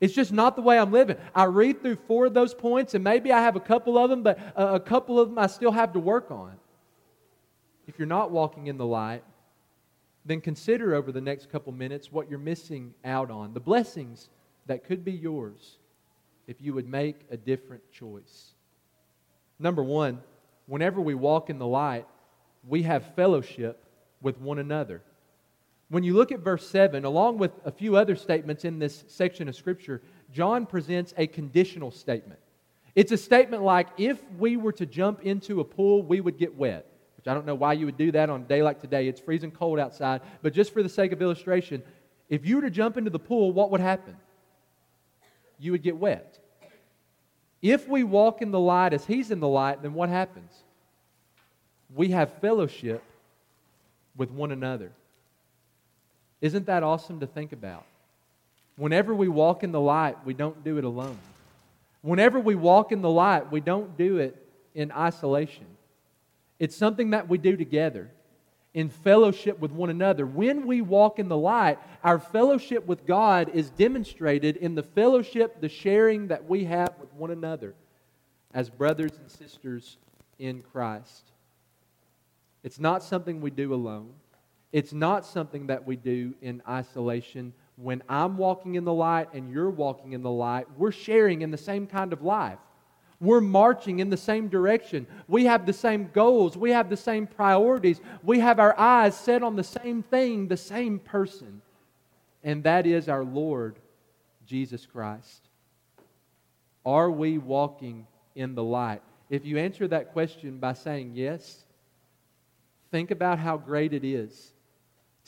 It's 0.00 0.14
just 0.14 0.32
not 0.32 0.56
the 0.56 0.62
way 0.62 0.78
I'm 0.78 0.92
living. 0.92 1.16
I 1.34 1.44
read 1.44 1.82
through 1.82 1.96
four 2.06 2.26
of 2.26 2.34
those 2.34 2.54
points, 2.54 2.94
and 2.94 3.04
maybe 3.04 3.32
I 3.32 3.42
have 3.42 3.56
a 3.56 3.60
couple 3.60 3.98
of 3.98 4.08
them, 4.08 4.22
but 4.22 4.38
a 4.56 4.80
couple 4.80 5.20
of 5.20 5.28
them 5.28 5.38
I 5.38 5.46
still 5.46 5.72
have 5.72 5.92
to 5.92 6.00
work 6.00 6.30
on. 6.30 6.56
If 7.86 7.98
you're 7.98 8.06
not 8.06 8.30
walking 8.30 8.68
in 8.68 8.78
the 8.78 8.86
light, 8.86 9.24
then 10.24 10.40
consider 10.40 10.94
over 10.94 11.12
the 11.12 11.20
next 11.20 11.50
couple 11.50 11.72
minutes 11.72 12.12
what 12.12 12.30
you're 12.30 12.38
missing 12.38 12.94
out 13.04 13.30
on, 13.30 13.52
the 13.52 13.60
blessings 13.60 14.30
that 14.66 14.84
could 14.84 15.04
be 15.04 15.12
yours 15.12 15.78
if 16.46 16.60
you 16.60 16.72
would 16.74 16.88
make 16.88 17.16
a 17.30 17.36
different 17.36 17.82
choice. 17.90 18.52
Number 19.58 19.82
one, 19.82 20.20
whenever 20.66 21.00
we 21.00 21.14
walk 21.14 21.50
in 21.50 21.58
the 21.58 21.66
light, 21.66 22.06
we 22.66 22.82
have 22.82 23.14
fellowship 23.14 23.84
with 24.22 24.38
one 24.38 24.58
another. 24.58 25.02
When 25.90 26.04
you 26.04 26.14
look 26.14 26.30
at 26.30 26.38
verse 26.38 26.66
7, 26.68 27.04
along 27.04 27.38
with 27.38 27.50
a 27.64 27.72
few 27.72 27.96
other 27.96 28.14
statements 28.14 28.64
in 28.64 28.78
this 28.78 29.04
section 29.08 29.48
of 29.48 29.56
Scripture, 29.56 30.00
John 30.32 30.64
presents 30.64 31.12
a 31.16 31.26
conditional 31.26 31.90
statement. 31.90 32.38
It's 32.94 33.10
a 33.10 33.16
statement 33.16 33.64
like 33.64 33.88
if 33.98 34.22
we 34.38 34.56
were 34.56 34.72
to 34.72 34.86
jump 34.86 35.22
into 35.22 35.60
a 35.60 35.64
pool, 35.64 36.04
we 36.04 36.20
would 36.20 36.38
get 36.38 36.56
wet. 36.56 36.86
Which 37.16 37.26
I 37.26 37.34
don't 37.34 37.44
know 37.44 37.56
why 37.56 37.72
you 37.72 37.86
would 37.86 37.96
do 37.96 38.12
that 38.12 38.30
on 38.30 38.42
a 38.42 38.44
day 38.44 38.62
like 38.62 38.80
today. 38.80 39.08
It's 39.08 39.20
freezing 39.20 39.50
cold 39.50 39.80
outside. 39.80 40.22
But 40.42 40.54
just 40.54 40.72
for 40.72 40.82
the 40.82 40.88
sake 40.88 41.10
of 41.10 41.20
illustration, 41.20 41.82
if 42.28 42.46
you 42.46 42.56
were 42.56 42.62
to 42.62 42.70
jump 42.70 42.96
into 42.96 43.10
the 43.10 43.18
pool, 43.18 43.52
what 43.52 43.72
would 43.72 43.80
happen? 43.80 44.16
You 45.58 45.72
would 45.72 45.82
get 45.82 45.96
wet. 45.96 46.38
If 47.60 47.88
we 47.88 48.04
walk 48.04 48.42
in 48.42 48.52
the 48.52 48.60
light 48.60 48.94
as 48.94 49.04
He's 49.04 49.32
in 49.32 49.40
the 49.40 49.48
light, 49.48 49.82
then 49.82 49.92
what 49.92 50.08
happens? 50.08 50.52
We 51.92 52.10
have 52.10 52.32
fellowship 52.34 53.02
with 54.16 54.30
one 54.30 54.52
another. 54.52 54.92
Isn't 56.40 56.66
that 56.66 56.82
awesome 56.82 57.20
to 57.20 57.26
think 57.26 57.52
about? 57.52 57.84
Whenever 58.76 59.14
we 59.14 59.28
walk 59.28 59.62
in 59.62 59.72
the 59.72 59.80
light, 59.80 60.16
we 60.24 60.34
don't 60.34 60.64
do 60.64 60.78
it 60.78 60.84
alone. 60.84 61.18
Whenever 62.02 62.40
we 62.40 62.54
walk 62.54 62.92
in 62.92 63.02
the 63.02 63.10
light, 63.10 63.52
we 63.52 63.60
don't 63.60 63.96
do 63.96 64.18
it 64.18 64.36
in 64.74 64.90
isolation. 64.90 65.66
It's 66.58 66.76
something 66.76 67.10
that 67.10 67.28
we 67.28 67.38
do 67.38 67.56
together 67.56 68.10
in 68.72 68.88
fellowship 68.88 69.58
with 69.58 69.72
one 69.72 69.90
another. 69.90 70.24
When 70.24 70.66
we 70.66 70.80
walk 70.80 71.18
in 71.18 71.28
the 71.28 71.36
light, 71.36 71.78
our 72.04 72.18
fellowship 72.18 72.86
with 72.86 73.06
God 73.06 73.50
is 73.52 73.70
demonstrated 73.70 74.56
in 74.56 74.74
the 74.74 74.82
fellowship, 74.82 75.60
the 75.60 75.68
sharing 75.68 76.28
that 76.28 76.48
we 76.48 76.64
have 76.64 76.94
with 77.00 77.12
one 77.14 77.30
another 77.30 77.74
as 78.54 78.70
brothers 78.70 79.12
and 79.18 79.30
sisters 79.30 79.98
in 80.38 80.62
Christ. 80.62 81.24
It's 82.62 82.78
not 82.78 83.02
something 83.02 83.40
we 83.40 83.50
do 83.50 83.74
alone. 83.74 84.10
It's 84.72 84.92
not 84.92 85.26
something 85.26 85.66
that 85.66 85.84
we 85.86 85.96
do 85.96 86.34
in 86.40 86.62
isolation. 86.68 87.52
When 87.76 88.02
I'm 88.08 88.36
walking 88.36 88.76
in 88.76 88.84
the 88.84 88.92
light 88.92 89.28
and 89.34 89.50
you're 89.50 89.70
walking 89.70 90.12
in 90.12 90.22
the 90.22 90.30
light, 90.30 90.66
we're 90.76 90.92
sharing 90.92 91.42
in 91.42 91.50
the 91.50 91.58
same 91.58 91.86
kind 91.86 92.12
of 92.12 92.22
life. 92.22 92.58
We're 93.20 93.40
marching 93.40 93.98
in 93.98 94.08
the 94.08 94.16
same 94.16 94.48
direction. 94.48 95.06
We 95.28 95.44
have 95.44 95.66
the 95.66 95.72
same 95.72 96.08
goals. 96.12 96.56
We 96.56 96.70
have 96.70 96.88
the 96.88 96.96
same 96.96 97.26
priorities. 97.26 98.00
We 98.22 98.38
have 98.38 98.58
our 98.58 98.78
eyes 98.78 99.14
set 99.14 99.42
on 99.42 99.56
the 99.56 99.64
same 99.64 100.02
thing, 100.02 100.48
the 100.48 100.56
same 100.56 100.98
person. 100.98 101.60
And 102.42 102.62
that 102.64 102.86
is 102.86 103.08
our 103.08 103.24
Lord, 103.24 103.76
Jesus 104.46 104.86
Christ. 104.86 105.48
Are 106.86 107.10
we 107.10 107.36
walking 107.36 108.06
in 108.34 108.54
the 108.54 108.64
light? 108.64 109.02
If 109.28 109.44
you 109.44 109.58
answer 109.58 109.86
that 109.88 110.12
question 110.12 110.58
by 110.58 110.72
saying 110.72 111.12
yes, 111.14 111.64
think 112.90 113.10
about 113.10 113.38
how 113.38 113.58
great 113.58 113.92
it 113.92 114.04
is 114.04 114.52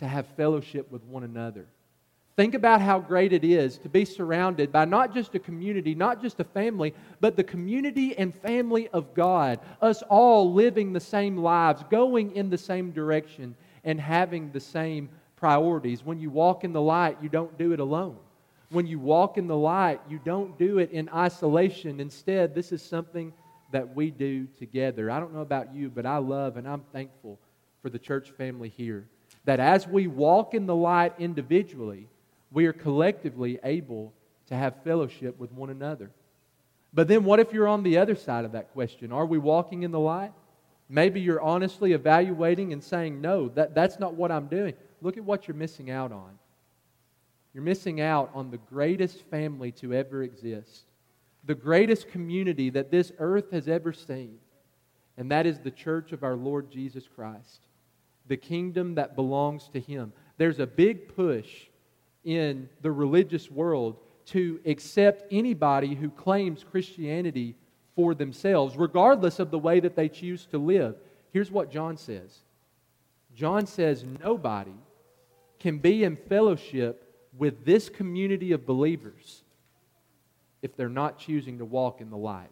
to 0.02 0.08
have 0.08 0.26
fellowship 0.36 0.90
with 0.90 1.04
one 1.04 1.22
another. 1.22 1.64
Think 2.34 2.54
about 2.54 2.80
how 2.80 2.98
great 2.98 3.32
it 3.32 3.44
is 3.44 3.78
to 3.78 3.88
be 3.88 4.04
surrounded 4.04 4.72
by 4.72 4.84
not 4.84 5.14
just 5.14 5.34
a 5.36 5.38
community, 5.38 5.94
not 5.94 6.20
just 6.20 6.40
a 6.40 6.44
family, 6.44 6.92
but 7.20 7.36
the 7.36 7.44
community 7.44 8.18
and 8.18 8.34
family 8.34 8.88
of 8.88 9.14
God. 9.14 9.60
Us 9.80 10.02
all 10.08 10.52
living 10.52 10.92
the 10.92 10.98
same 10.98 11.36
lives, 11.36 11.84
going 11.88 12.34
in 12.34 12.50
the 12.50 12.58
same 12.58 12.90
direction, 12.90 13.54
and 13.84 14.00
having 14.00 14.50
the 14.50 14.60
same 14.60 15.08
priorities. 15.36 16.04
When 16.04 16.18
you 16.18 16.30
walk 16.30 16.64
in 16.64 16.72
the 16.72 16.80
light, 16.80 17.18
you 17.22 17.28
don't 17.28 17.56
do 17.56 17.72
it 17.72 17.78
alone. 17.78 18.16
When 18.70 18.88
you 18.88 18.98
walk 18.98 19.38
in 19.38 19.46
the 19.46 19.56
light, 19.56 20.00
you 20.08 20.18
don't 20.24 20.58
do 20.58 20.78
it 20.78 20.90
in 20.90 21.10
isolation. 21.10 22.00
Instead, 22.00 22.56
this 22.56 22.72
is 22.72 22.82
something 22.82 23.32
that 23.70 23.94
we 23.94 24.10
do 24.10 24.48
together. 24.58 25.12
I 25.12 25.20
don't 25.20 25.32
know 25.32 25.42
about 25.42 25.72
you, 25.72 25.90
but 25.90 26.06
I 26.06 26.16
love 26.16 26.56
and 26.56 26.66
I'm 26.66 26.82
thankful 26.92 27.38
for 27.82 27.90
the 27.90 28.00
church 28.00 28.30
family 28.30 28.68
here. 28.68 29.06
That 29.44 29.60
as 29.60 29.86
we 29.86 30.06
walk 30.06 30.54
in 30.54 30.66
the 30.66 30.74
light 30.74 31.14
individually, 31.18 32.08
we 32.50 32.66
are 32.66 32.72
collectively 32.72 33.58
able 33.64 34.12
to 34.46 34.54
have 34.54 34.82
fellowship 34.84 35.38
with 35.38 35.52
one 35.52 35.70
another. 35.70 36.10
But 36.94 37.08
then, 37.08 37.24
what 37.24 37.40
if 37.40 37.52
you're 37.52 37.68
on 37.68 37.82
the 37.82 37.98
other 37.98 38.14
side 38.14 38.44
of 38.44 38.52
that 38.52 38.72
question? 38.72 39.12
Are 39.12 39.26
we 39.26 39.38
walking 39.38 39.82
in 39.82 39.90
the 39.90 39.98
light? 39.98 40.32
Maybe 40.88 41.20
you're 41.20 41.40
honestly 41.40 41.92
evaluating 41.92 42.72
and 42.72 42.84
saying, 42.84 43.20
No, 43.20 43.48
that, 43.50 43.74
that's 43.74 43.98
not 43.98 44.14
what 44.14 44.30
I'm 44.30 44.46
doing. 44.46 44.74
Look 45.00 45.16
at 45.16 45.24
what 45.24 45.48
you're 45.48 45.56
missing 45.56 45.90
out 45.90 46.12
on. 46.12 46.38
You're 47.54 47.64
missing 47.64 48.00
out 48.00 48.30
on 48.34 48.50
the 48.50 48.58
greatest 48.58 49.22
family 49.30 49.72
to 49.72 49.94
ever 49.94 50.22
exist, 50.22 50.84
the 51.44 51.54
greatest 51.54 52.08
community 52.08 52.70
that 52.70 52.90
this 52.90 53.12
earth 53.18 53.50
has 53.52 53.68
ever 53.68 53.92
seen, 53.92 54.38
and 55.16 55.30
that 55.30 55.46
is 55.46 55.58
the 55.58 55.70
church 55.70 56.12
of 56.12 56.22
our 56.22 56.36
Lord 56.36 56.70
Jesus 56.70 57.08
Christ, 57.14 57.60
the 58.26 58.36
kingdom 58.36 58.94
that 58.94 59.16
belongs 59.16 59.68
to 59.72 59.80
Him. 59.80 60.12
There's 60.36 60.58
a 60.58 60.66
big 60.66 61.14
push 61.14 61.66
in 62.24 62.68
the 62.82 62.92
religious 62.92 63.50
world 63.50 63.96
to 64.26 64.60
accept 64.64 65.24
anybody 65.32 65.94
who 65.94 66.08
claims 66.10 66.64
Christianity 66.64 67.56
for 67.96 68.14
themselves, 68.14 68.76
regardless 68.76 69.38
of 69.38 69.50
the 69.50 69.58
way 69.58 69.80
that 69.80 69.96
they 69.96 70.08
choose 70.08 70.46
to 70.46 70.58
live. 70.58 70.96
Here's 71.32 71.50
what 71.50 71.70
John 71.70 71.96
says 71.96 72.40
John 73.34 73.66
says, 73.66 74.04
Nobody 74.22 74.74
can 75.58 75.78
be 75.78 76.04
in 76.04 76.16
fellowship 76.16 77.08
with 77.36 77.64
this 77.64 77.88
community 77.88 78.52
of 78.52 78.66
believers 78.66 79.42
if 80.60 80.76
they're 80.76 80.88
not 80.88 81.18
choosing 81.18 81.58
to 81.58 81.64
walk 81.64 82.00
in 82.00 82.10
the 82.10 82.16
light. 82.16 82.50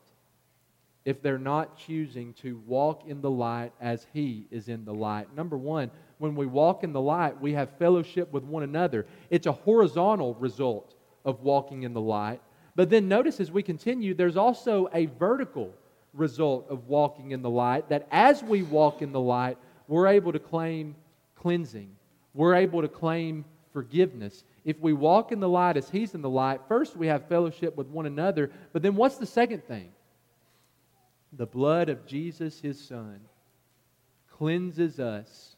If 1.05 1.23
they're 1.23 1.39
not 1.39 1.79
choosing 1.79 2.35
to 2.35 2.61
walk 2.67 3.05
in 3.07 3.21
the 3.21 3.31
light 3.31 3.73
as 3.81 4.07
He 4.13 4.47
is 4.51 4.69
in 4.69 4.85
the 4.85 4.93
light. 4.93 5.35
Number 5.35 5.57
one, 5.57 5.91
when 6.19 6.35
we 6.35 6.47
walk 6.47 6.85
in 6.85 6.93
the 6.93 7.01
light, 7.01 7.41
we 7.41 7.55
have 7.55 7.71
fellowship 7.79 8.31
with 8.33 8.45
one 8.45 8.63
another. 8.63 9.07
It's 9.31 9.47
a 9.47 9.53
horizontal 9.53 10.35
result 10.35 10.95
of 11.25 11.41
walking 11.41 11.85
in 11.85 11.95
the 11.95 12.01
light. 12.01 12.43
But 12.77 12.91
then 12.91 13.09
notice 13.09 13.41
as 13.41 13.51
we 13.51 13.63
continue, 13.63 14.15
there's 14.15 14.37
also 14.37 14.89
a 14.93 15.07
vertical 15.07 15.73
result 16.13 16.67
of 16.69 16.89
walking 16.89 17.31
in 17.31 17.43
the 17.43 17.51
light, 17.51 17.89
that 17.89 18.07
as 18.11 18.43
we 18.43 18.63
walk 18.63 19.01
in 19.01 19.13
the 19.13 19.21
light, 19.21 19.57
we're 19.89 20.09
able 20.09 20.33
to 20.33 20.39
claim 20.39 20.95
cleansing. 21.35 21.97
We're 22.35 22.55
able 22.55 22.83
to 22.83 22.89
claim 22.89 23.45
forgiveness. 23.73 24.45
If 24.65 24.79
we 24.81 24.93
walk 24.93 25.33
in 25.33 25.41
the 25.41 25.49
light 25.49 25.77
as 25.77 25.89
He's 25.89 26.15
in 26.15 26.23
the 26.23 26.29
light, 26.29 26.61
first 26.69 26.97
we 26.97 27.07
have 27.07 27.29
fellowship 27.29 27.77
with 27.77 27.87
one 27.87 28.07
another. 28.07 28.51
But 28.73 28.83
then 28.83 28.97
what's 28.97 29.17
the 29.17 29.27
second 29.27 29.65
thing? 29.65 29.93
The 31.33 31.47
blood 31.47 31.89
of 31.89 32.07
Jesus, 32.07 32.61
His 32.61 32.81
Son, 32.81 33.21
cleanses 34.31 34.99
us 34.99 35.57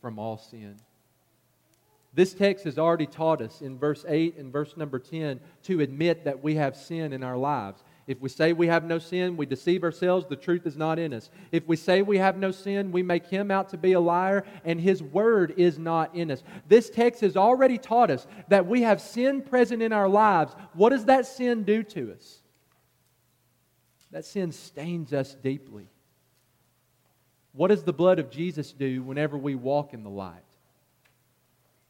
from 0.00 0.18
all 0.18 0.38
sin. 0.38 0.76
This 2.14 2.32
text 2.32 2.64
has 2.64 2.78
already 2.78 3.06
taught 3.06 3.42
us 3.42 3.60
in 3.60 3.76
verse 3.76 4.04
8 4.06 4.36
and 4.36 4.52
verse 4.52 4.76
number 4.76 5.00
10 5.00 5.40
to 5.64 5.80
admit 5.80 6.24
that 6.24 6.44
we 6.44 6.54
have 6.54 6.76
sin 6.76 7.12
in 7.12 7.24
our 7.24 7.36
lives. 7.36 7.82
If 8.06 8.20
we 8.20 8.28
say 8.28 8.52
we 8.52 8.68
have 8.68 8.84
no 8.84 8.98
sin, 8.98 9.36
we 9.36 9.46
deceive 9.46 9.82
ourselves, 9.82 10.26
the 10.26 10.36
truth 10.36 10.66
is 10.66 10.76
not 10.76 10.98
in 10.98 11.12
us. 11.12 11.30
If 11.50 11.66
we 11.66 11.74
say 11.74 12.02
we 12.02 12.18
have 12.18 12.36
no 12.36 12.52
sin, 12.52 12.92
we 12.92 13.02
make 13.02 13.26
him 13.26 13.50
out 13.50 13.70
to 13.70 13.78
be 13.78 13.94
a 13.94 14.00
liar, 14.00 14.44
and 14.64 14.80
his 14.80 15.02
word 15.02 15.54
is 15.56 15.78
not 15.78 16.14
in 16.14 16.30
us. 16.30 16.44
This 16.68 16.88
text 16.88 17.22
has 17.22 17.36
already 17.36 17.78
taught 17.78 18.10
us 18.10 18.26
that 18.48 18.66
we 18.66 18.82
have 18.82 19.00
sin 19.00 19.42
present 19.42 19.82
in 19.82 19.92
our 19.92 20.08
lives. 20.08 20.54
What 20.74 20.90
does 20.90 21.06
that 21.06 21.26
sin 21.26 21.64
do 21.64 21.82
to 21.82 22.12
us? 22.12 22.42
That 24.14 24.24
sin 24.24 24.52
stains 24.52 25.12
us 25.12 25.34
deeply. 25.34 25.88
What 27.52 27.68
does 27.68 27.82
the 27.82 27.92
blood 27.92 28.20
of 28.20 28.30
Jesus 28.30 28.70
do 28.70 29.02
whenever 29.02 29.36
we 29.36 29.56
walk 29.56 29.92
in 29.92 30.04
the 30.04 30.08
light? 30.08 30.36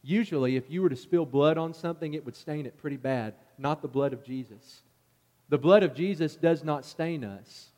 Usually, 0.03 0.57
if 0.57 0.71
you 0.71 0.81
were 0.81 0.89
to 0.89 0.97
spill 0.97 1.27
blood 1.27 1.59
on 1.59 1.75
something, 1.75 2.15
it 2.15 2.25
would 2.25 2.35
stain 2.35 2.65
it 2.65 2.79
pretty 2.79 2.97
bad, 2.97 3.35
not 3.59 3.83
the 3.83 3.89
blood 3.89 4.15
of 4.15 4.25
Jesus. 4.25 4.81
The 5.51 5.59
blood 5.59 5.83
of 5.83 5.95
Jesus 5.95 6.35
does 6.35 6.65
not 6.65 6.87
stain 6.87 7.25
us. 7.25 7.69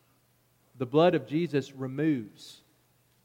The 0.78 0.86
blood 0.86 1.16
of 1.16 1.26
Jesus 1.26 1.74
removes 1.74 2.60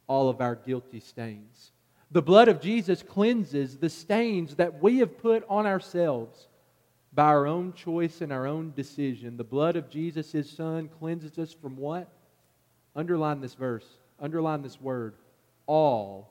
all 0.07 0.27
of 0.27 0.41
our 0.41 0.55
guilty 0.55 1.01
stains. 1.01 1.71
The 2.09 2.23
blood 2.23 2.47
of 2.47 2.59
Jesus 2.59 3.03
cleanses 3.03 3.77
the 3.77 3.91
stains 3.91 4.55
that 4.55 4.81
we 4.81 4.97
have 4.97 5.19
put 5.19 5.45
on 5.47 5.67
ourselves 5.67 6.47
by 7.13 7.25
our 7.25 7.45
own 7.45 7.73
choice 7.73 8.21
and 8.21 8.31
our 8.31 8.47
own 8.47 8.73
decision. 8.75 9.37
The 9.37 9.43
blood 9.43 9.75
of 9.75 9.89
Jesus, 9.89 10.31
his 10.31 10.49
son, 10.49 10.89
cleanses 10.99 11.37
us 11.37 11.53
from 11.53 11.75
what? 11.77 12.09
Underline 12.95 13.41
this 13.41 13.53
verse 13.53 13.85
Underline 14.21 14.61
this 14.61 14.79
word 14.79 15.15
all 15.65 16.29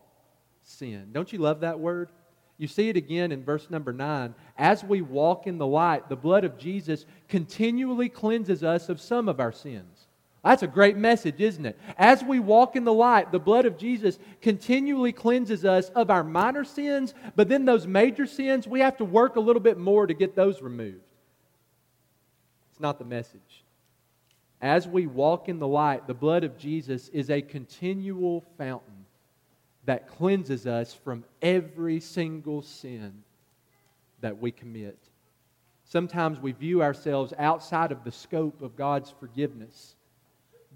sin. 0.63 1.11
Don't 1.13 1.33
you 1.33 1.41
love 1.41 1.61
that 1.61 1.81
word? 1.81 2.11
You 2.57 2.69
see 2.69 2.89
it 2.89 2.97
again 2.97 3.33
in 3.33 3.43
verse 3.43 3.69
number 3.69 3.93
9. 3.93 4.35
As 4.57 4.85
we 4.85 5.01
walk 5.03 5.47
in 5.47 5.59
the 5.59 5.67
light, 5.67 6.09
the 6.09 6.17
blood 6.17 6.45
of 6.45 6.59
Jesus 6.59 7.07
continually 7.27 8.09
cleanses 8.09 8.63
us 8.63 8.89
of 8.89 9.01
some 9.01 9.29
of 9.29 9.41
our 9.41 9.51
sins. 9.51 10.00
That's 10.43 10.63
a 10.63 10.67
great 10.67 10.97
message, 10.97 11.39
isn't 11.41 11.67
it? 11.67 11.79
As 11.99 12.25
we 12.25 12.39
walk 12.39 12.75
in 12.75 12.85
the 12.85 12.93
light, 12.93 13.31
the 13.31 13.39
blood 13.39 13.67
of 13.67 13.77
Jesus 13.77 14.19
continually 14.41 15.13
cleanses 15.13 15.67
us 15.67 15.91
of 15.91 16.09
our 16.11 16.25
minor 16.25 16.65
sins, 16.65 17.13
but 17.37 17.49
then 17.49 17.67
those 17.67 17.87
major 17.87 18.27
sins, 18.27 18.67
we 18.67 18.81
have 18.81 18.97
to 18.99 19.05
work 19.05 19.37
a 19.37 19.41
little 19.41 19.61
bit 19.61 19.77
more 19.77 20.07
to 20.07 20.15
get 20.15 20.35
those 20.35 20.63
removed. 20.63 21.05
It's 22.71 22.81
not 22.81 22.99
the 22.99 23.05
message. 23.05 23.65
as 24.63 24.87
we 24.87 25.07
walk 25.07 25.49
in 25.49 25.59
the 25.59 25.67
light, 25.67 26.07
the 26.07 26.15
blood 26.15 26.45
of 26.45 26.59
Jesus 26.59 27.09
is 27.09 27.31
a 27.31 27.41
continual 27.41 28.45
fountain 28.59 29.07
that 29.87 30.07
cleanses 30.09 30.67
us 30.67 30.93
from 30.93 31.25
every 31.41 31.99
single 32.01 32.63
sin 32.63 33.23
that 34.21 34.39
we 34.39 34.51
commit. 34.51 34.99
Sometimes 35.85 36.39
we 36.39 36.53
view 36.53 36.83
ourselves 36.83 37.33
outside 37.39 37.91
of 37.91 38.05
the 38.05 38.13
scope 38.13 38.63
of 38.63 38.77
God's 38.77 39.11
forgiveness. 39.11 39.97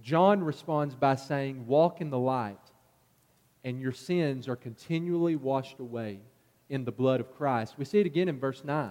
John 0.04 0.44
responds 0.44 0.94
by 0.94 1.16
saying, 1.16 1.66
Walk 1.66 2.02
in 2.02 2.10
the 2.10 2.18
light, 2.18 2.60
and 3.64 3.80
your 3.80 3.92
sins 3.92 4.48
are 4.48 4.54
continually 4.54 5.34
washed 5.34 5.80
away 5.80 6.20
in 6.68 6.84
the 6.84 6.92
blood 6.92 7.20
of 7.20 7.34
Christ. 7.34 7.76
We 7.78 7.86
see 7.86 8.00
it 8.00 8.06
again 8.06 8.28
in 8.28 8.38
verse 8.38 8.62
9. 8.64 8.90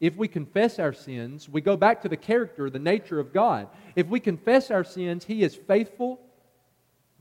If 0.00 0.16
we 0.16 0.26
confess 0.26 0.80
our 0.80 0.92
sins, 0.92 1.48
we 1.48 1.60
go 1.60 1.76
back 1.76 2.02
to 2.02 2.08
the 2.08 2.16
character, 2.16 2.68
the 2.68 2.80
nature 2.80 3.20
of 3.20 3.32
God. 3.32 3.68
If 3.94 4.08
we 4.08 4.18
confess 4.18 4.72
our 4.72 4.82
sins, 4.82 5.24
He 5.24 5.44
is 5.44 5.54
faithful, 5.54 6.20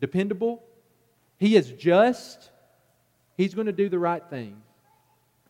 dependable, 0.02 0.64
He 1.38 1.56
is 1.56 1.72
just. 1.74 2.50
He's 3.38 3.54
going 3.54 3.68
to 3.68 3.72
do 3.72 3.90
the 3.90 4.00
right 4.00 4.24
thing 4.28 4.60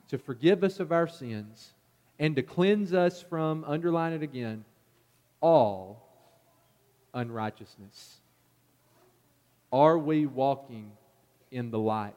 to 0.09 0.17
forgive 0.17 0.65
us 0.65 0.81
of 0.81 0.91
our 0.91 1.07
sins 1.07 1.71
and 2.19 2.35
to 2.35 2.43
cleanse 2.43 2.93
us 2.93 3.21
from, 3.21 3.63
underline 3.65 4.11
it 4.11 4.21
again, 4.21 4.65
all 5.39 6.08
unrighteousness. 7.13 8.19
Are 9.71 9.97
we 9.97 10.25
walking 10.25 10.91
in 11.51 11.71
the 11.71 11.79
light? 11.79 12.15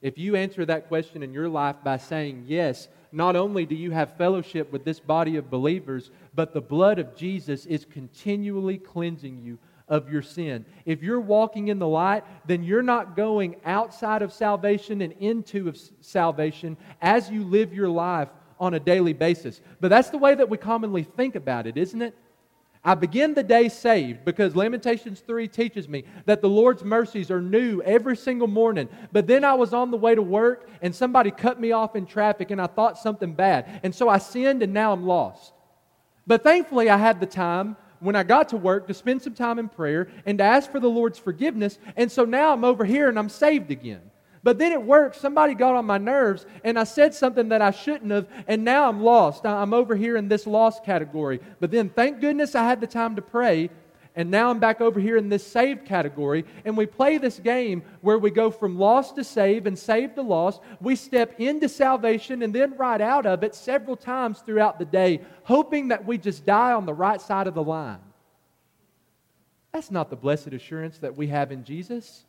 If 0.00 0.18
you 0.18 0.36
answer 0.36 0.64
that 0.66 0.88
question 0.88 1.22
in 1.22 1.32
your 1.32 1.48
life 1.48 1.76
by 1.82 1.96
saying 1.96 2.44
yes, 2.46 2.88
not 3.10 3.36
only 3.36 3.66
do 3.66 3.74
you 3.74 3.90
have 3.90 4.16
fellowship 4.16 4.70
with 4.70 4.84
this 4.84 5.00
body 5.00 5.36
of 5.36 5.50
believers, 5.50 6.10
but 6.34 6.52
the 6.52 6.60
blood 6.60 6.98
of 6.98 7.16
Jesus 7.16 7.66
is 7.66 7.84
continually 7.84 8.78
cleansing 8.78 9.40
you 9.42 9.58
of 9.88 10.10
your 10.10 10.22
sin. 10.22 10.66
If 10.84 11.02
you're 11.02 11.20
walking 11.20 11.68
in 11.68 11.78
the 11.78 11.88
light, 11.88 12.24
then 12.46 12.62
you're 12.62 12.82
not 12.82 13.16
going 13.16 13.56
outside 13.64 14.22
of 14.22 14.32
salvation 14.32 15.00
and 15.00 15.14
into 15.14 15.68
of 15.68 15.78
salvation 16.00 16.76
as 17.00 17.30
you 17.30 17.42
live 17.44 17.72
your 17.72 17.88
life 17.88 18.28
on 18.60 18.74
a 18.74 18.80
daily 18.80 19.14
basis. 19.14 19.60
But 19.80 19.88
that's 19.88 20.10
the 20.10 20.18
way 20.18 20.34
that 20.34 20.50
we 20.50 20.58
commonly 20.58 21.04
think 21.04 21.34
about 21.34 21.66
it, 21.66 21.76
isn't 21.76 22.02
it? 22.02 22.14
I 22.88 22.94
begin 22.94 23.34
the 23.34 23.42
day 23.42 23.68
saved 23.68 24.24
because 24.24 24.56
Lamentations 24.56 25.20
3 25.20 25.46
teaches 25.46 25.86
me 25.86 26.04
that 26.24 26.40
the 26.40 26.48
Lord's 26.48 26.82
mercies 26.82 27.30
are 27.30 27.42
new 27.42 27.82
every 27.82 28.16
single 28.16 28.48
morning. 28.48 28.88
But 29.12 29.26
then 29.26 29.44
I 29.44 29.52
was 29.52 29.74
on 29.74 29.90
the 29.90 29.98
way 29.98 30.14
to 30.14 30.22
work 30.22 30.70
and 30.80 30.94
somebody 30.94 31.30
cut 31.30 31.60
me 31.60 31.72
off 31.72 31.96
in 31.96 32.06
traffic 32.06 32.50
and 32.50 32.58
I 32.58 32.66
thought 32.66 32.96
something 32.96 33.34
bad. 33.34 33.80
And 33.82 33.94
so 33.94 34.08
I 34.08 34.16
sinned 34.16 34.62
and 34.62 34.72
now 34.72 34.94
I'm 34.94 35.04
lost. 35.04 35.52
But 36.26 36.42
thankfully, 36.42 36.88
I 36.88 36.96
had 36.96 37.20
the 37.20 37.26
time 37.26 37.76
when 38.00 38.16
I 38.16 38.22
got 38.22 38.48
to 38.50 38.56
work 38.56 38.86
to 38.86 38.94
spend 38.94 39.20
some 39.20 39.34
time 39.34 39.58
in 39.58 39.68
prayer 39.68 40.08
and 40.24 40.38
to 40.38 40.44
ask 40.44 40.72
for 40.72 40.80
the 40.80 40.88
Lord's 40.88 41.18
forgiveness. 41.18 41.78
And 41.94 42.10
so 42.10 42.24
now 42.24 42.54
I'm 42.54 42.64
over 42.64 42.86
here 42.86 43.10
and 43.10 43.18
I'm 43.18 43.28
saved 43.28 43.70
again. 43.70 44.07
But 44.48 44.56
then 44.56 44.72
at 44.72 44.82
work, 44.82 45.12
somebody 45.12 45.52
got 45.52 45.74
on 45.74 45.84
my 45.84 45.98
nerves 45.98 46.46
and 46.64 46.78
I 46.78 46.84
said 46.84 47.12
something 47.12 47.50
that 47.50 47.60
I 47.60 47.70
shouldn't 47.70 48.10
have, 48.10 48.26
and 48.46 48.64
now 48.64 48.88
I'm 48.88 49.02
lost. 49.02 49.44
I'm 49.44 49.74
over 49.74 49.94
here 49.94 50.16
in 50.16 50.28
this 50.28 50.46
lost 50.46 50.84
category. 50.84 51.40
But 51.60 51.70
then 51.70 51.90
thank 51.90 52.22
goodness 52.22 52.54
I 52.54 52.64
had 52.64 52.80
the 52.80 52.86
time 52.86 53.16
to 53.16 53.20
pray, 53.20 53.68
and 54.16 54.30
now 54.30 54.48
I'm 54.48 54.58
back 54.58 54.80
over 54.80 55.00
here 55.00 55.18
in 55.18 55.28
this 55.28 55.46
saved 55.46 55.84
category. 55.84 56.46
And 56.64 56.78
we 56.78 56.86
play 56.86 57.18
this 57.18 57.38
game 57.38 57.82
where 58.00 58.16
we 58.16 58.30
go 58.30 58.50
from 58.50 58.78
lost 58.78 59.16
to 59.16 59.22
save 59.24 59.66
and 59.66 59.78
save 59.78 60.14
to 60.14 60.22
lost. 60.22 60.62
We 60.80 60.96
step 60.96 61.38
into 61.38 61.68
salvation 61.68 62.40
and 62.42 62.54
then 62.54 62.74
right 62.78 63.02
out 63.02 63.26
of 63.26 63.44
it 63.44 63.54
several 63.54 63.98
times 63.98 64.38
throughout 64.38 64.78
the 64.78 64.86
day, 64.86 65.20
hoping 65.42 65.88
that 65.88 66.06
we 66.06 66.16
just 66.16 66.46
die 66.46 66.72
on 66.72 66.86
the 66.86 66.94
right 66.94 67.20
side 67.20 67.48
of 67.48 67.54
the 67.54 67.62
line. 67.62 68.00
That's 69.74 69.90
not 69.90 70.08
the 70.08 70.16
blessed 70.16 70.54
assurance 70.54 70.96
that 71.00 71.18
we 71.18 71.26
have 71.26 71.52
in 71.52 71.64
Jesus. 71.64 72.24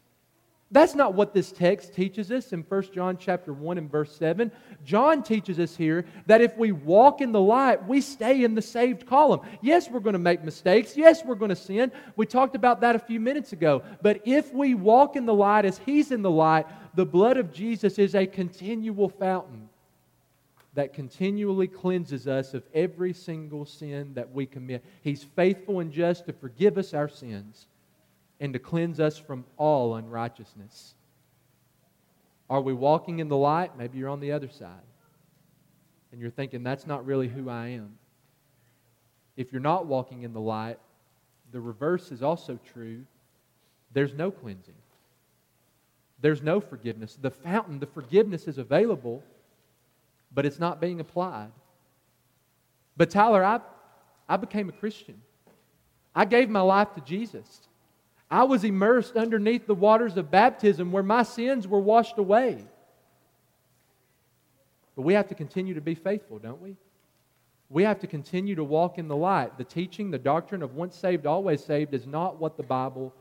That's 0.72 0.94
not 0.94 1.16
what 1.16 1.34
this 1.34 1.52
text 1.52 1.96
teaches 1.96 2.32
us 2.32 2.54
in 2.54 2.62
1 2.62 2.84
John 2.94 3.18
chapter 3.18 3.54
1 3.54 3.80
and 3.80 3.90
verse 3.90 4.16
7. 4.16 4.52
John 4.86 5.24
teaches 5.24 5.60
us 5.60 5.76
here 5.76 6.06
that 6.28 6.42
if 6.42 6.56
we 6.58 6.72
walk 6.72 7.22
in 7.22 7.32
the 7.32 7.42
light, 7.42 7.88
we 7.88 8.02
stay 8.02 8.44
in 8.44 8.54
the 8.54 8.62
saved 8.62 9.08
column. 9.08 9.42
Yes, 9.62 9.90
we're 9.90 10.00
going 10.00 10.14
to 10.14 10.20
make 10.20 10.44
mistakes. 10.44 10.96
Yes, 10.96 11.26
we're 11.26 11.34
going 11.34 11.50
to 11.50 11.56
sin. 11.56 11.92
We 12.16 12.28
talked 12.28 12.56
about 12.56 12.82
that 12.82 12.96
a 12.96 13.00
few 13.00 13.20
minutes 13.20 13.52
ago. 13.52 13.82
But 14.04 14.22
if 14.26 14.54
we 14.54 14.76
walk 14.76 15.16
in 15.16 15.26
the 15.26 15.34
light 15.34 15.66
as 15.66 15.80
he's 15.80 16.12
in 16.12 16.22
the 16.22 16.30
light, 16.30 16.68
the 16.94 17.06
blood 17.06 17.38
of 17.38 17.52
Jesus 17.52 17.98
is 17.98 18.14
a 18.14 18.28
continual 18.28 19.10
fountain 19.10 19.70
that 20.76 20.94
continually 20.94 21.68
cleanses 21.68 22.28
us 22.28 22.54
of 22.54 22.64
every 22.76 23.12
single 23.12 23.66
sin 23.66 24.14
that 24.14 24.32
we 24.32 24.46
commit. 24.46 24.86
He's 25.02 25.24
faithful 25.24 25.80
and 25.80 25.92
just 25.92 26.28
to 26.28 26.34
forgive 26.34 26.78
us 26.78 26.94
our 26.94 27.10
sins 27.10 27.66
and 28.40 28.54
to 28.54 28.60
cleanse 28.60 29.00
us 29.00 29.18
from 29.18 29.46
all 29.58 29.96
unrighteousness. 29.96 30.94
Are 32.50 32.62
we 32.62 32.74
walking 32.74 33.20
in 33.20 33.28
the 33.28 33.38
light? 33.38 33.78
Maybe 33.78 33.98
you're 33.98 34.10
on 34.10 34.20
the 34.20 34.32
other 34.32 34.50
side. 34.50 34.82
And 36.12 36.20
you're 36.20 36.32
thinking, 36.32 36.64
that's 36.64 36.88
not 36.88 37.06
really 37.06 37.28
who 37.28 37.50
I 37.50 37.68
am. 37.68 37.98
If 39.38 39.52
you're 39.52 39.62
not 39.62 39.86
walking 39.86 40.24
in 40.24 40.34
the 40.34 40.40
light, 40.40 40.80
the 41.52 41.62
reverse 41.62 42.12
is 42.12 42.24
also 42.24 42.60
true. 42.74 43.06
There's 43.94 44.14
no 44.14 44.32
cleansing, 44.32 44.76
there's 46.22 46.42
no 46.42 46.60
forgiveness. 46.60 47.18
The 47.22 47.32
fountain, 47.32 47.80
the 47.80 47.88
forgiveness 47.88 48.48
is 48.48 48.58
available, 48.58 49.24
but 50.34 50.46
it's 50.46 50.60
not 50.60 50.82
being 50.82 51.00
applied. 51.00 51.52
But 52.98 53.10
Tyler, 53.10 53.44
I, 53.44 53.62
I 54.28 54.38
became 54.38 54.68
a 54.68 54.74
Christian. 54.74 55.22
I 56.14 56.26
gave 56.26 56.50
my 56.50 56.62
life 56.62 56.94
to 56.96 57.02
Jesus. 57.02 57.69
I 58.32 58.44
was 58.44 58.64
immersed 58.64 59.16
underneath 59.16 59.66
the 59.66 59.76
waters 59.76 60.16
of 60.18 60.30
baptism 60.30 60.92
where 60.92 61.04
my 61.04 61.24
sins 61.24 61.68
were 61.68 61.80
washed 61.80 62.18
away. 62.18 62.64
But 64.96 65.02
we 65.02 65.14
have 65.14 65.28
to 65.30 65.36
continue 65.36 65.74
to 65.74 65.82
be 65.82 65.96
faithful, 65.96 66.40
don't 66.40 66.62
we? 66.62 66.76
We 67.70 67.84
have 67.84 68.00
to 68.00 68.08
continue 68.08 68.56
to 68.56 68.64
walk 68.64 68.98
in 68.98 69.08
the 69.08 69.16
light. 69.16 69.58
The 69.58 69.64
teaching, 69.64 70.12
the 70.12 70.20
doctrine 70.20 70.62
of 70.62 70.76
once 70.76 70.96
saved, 70.96 71.26
always 71.26 71.64
saved 71.64 71.94
is 71.94 72.06
not 72.06 72.40
what 72.40 72.58
the 72.58 72.64
Bible 72.64 73.14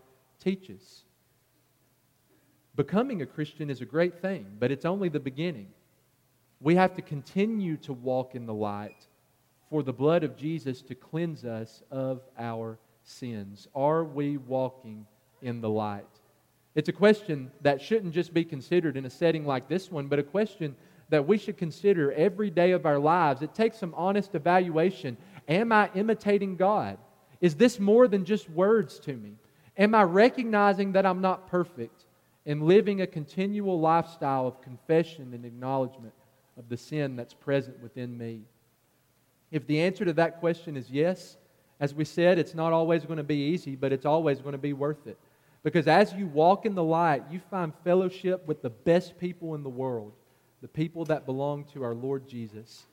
teaches. 0.43 1.05
Becoming 2.75 3.23
a 3.23 3.27
Christian 3.27 3.71
is 3.71 3.81
a 3.81 3.87
great 3.87 4.21
thing, 4.21 4.47
but 4.59 4.71
it's 4.71 4.85
only 4.85 5.09
the 5.09 5.21
beginning. 5.21 5.69
We 6.61 6.75
have 6.75 6.95
to 6.97 7.03
continue 7.03 7.77
to 7.79 7.93
walk 7.93 8.35
in 8.35 8.47
the 8.47 8.55
light 8.55 9.07
for 9.71 9.83
the 9.83 9.93
blood 9.93 10.25
of 10.25 10.37
Jesus 10.37 10.83
to 10.83 10.95
cleanse 10.95 11.45
us 11.45 11.83
of 11.91 12.23
our 12.39 12.79
sins? 13.09 13.67
Are 13.75 14.05
we 14.05 14.37
walking 14.37 15.07
in 15.43 15.61
the 15.61 15.71
light? 15.71 16.07
It's 16.75 16.89
a 16.89 16.93
question 16.93 17.51
that 17.63 17.81
shouldn't 17.81 18.15
just 18.15 18.33
be 18.33 18.45
considered 18.45 18.97
in 18.97 19.07
a 19.07 19.11
setting 19.11 19.47
like 19.47 19.69
this 19.69 19.91
one, 19.91 20.07
but 20.07 20.19
a 20.19 20.23
question 20.23 20.77
that 21.09 21.27
we 21.27 21.39
should 21.39 21.57
consider 21.57 22.13
every 22.13 22.51
day 22.51 22.73
of 22.73 22.87
our 22.87 22.99
lives. 22.99 23.43
It 23.43 23.55
takes 23.55 23.79
some 23.79 23.95
honest 23.97 24.35
evaluation. 24.35 25.17
Am 25.49 25.73
I 25.73 25.91
imitating 25.95 26.57
God? 26.57 26.99
Is 27.41 27.55
this 27.55 27.81
more 27.81 28.07
than 28.09 28.25
just 28.25 28.49
words 28.51 28.99
to 29.01 29.15
me? 29.15 29.37
Am 29.77 29.95
I 29.95 30.03
recognizing 30.03 30.93
that 30.93 31.07
I'm 31.07 31.21
not 31.21 31.49
perfect 31.49 32.05
and 32.45 32.63
living 32.63 33.01
a 33.01 33.07
continual 33.07 33.81
lifestyle 33.81 34.47
of 34.47 34.61
confession 34.61 35.33
and 35.33 35.45
acknowledgement 35.45 36.15
of 36.59 36.69
the 36.69 36.77
sin 36.77 37.17
that's 37.17 37.35
present 37.35 37.81
within 37.81 38.19
me? 38.19 38.43
If 39.51 39.67
the 39.67 39.81
answer 39.81 40.05
to 40.05 40.13
that 40.15 40.41
question 40.41 40.77
is 40.77 40.91
yes, 40.91 41.39
as 41.81 41.95
we 41.95 42.05
said, 42.05 42.39
it's 42.39 42.55
not 42.55 42.73
always 42.73 43.05
going 43.05 43.19
to 43.19 43.23
be 43.23 43.53
easy, 43.53 43.77
but 43.77 43.93
it's 43.93 44.07
always 44.07 44.41
going 44.41 44.53
to 44.53 44.59
be 44.59 44.73
worth 44.73 45.07
it. 45.07 45.19
Because 45.63 45.87
as 45.87 46.13
you 46.13 46.27
walk 46.27 46.67
in 46.67 46.75
the 46.75 46.83
light, 46.83 47.25
you 47.31 47.41
find 47.51 47.73
fellowship 47.85 48.47
with 48.47 48.63
the 48.63 48.71
best 48.71 49.19
people 49.19 49.55
in 49.55 49.63
the 49.63 49.69
world, 49.69 50.13
the 50.61 50.69
people 50.69 51.05
that 51.07 51.27
belong 51.27 51.65
to 51.73 51.83
our 51.83 51.95
Lord 51.95 52.29
Jesus. 52.29 52.85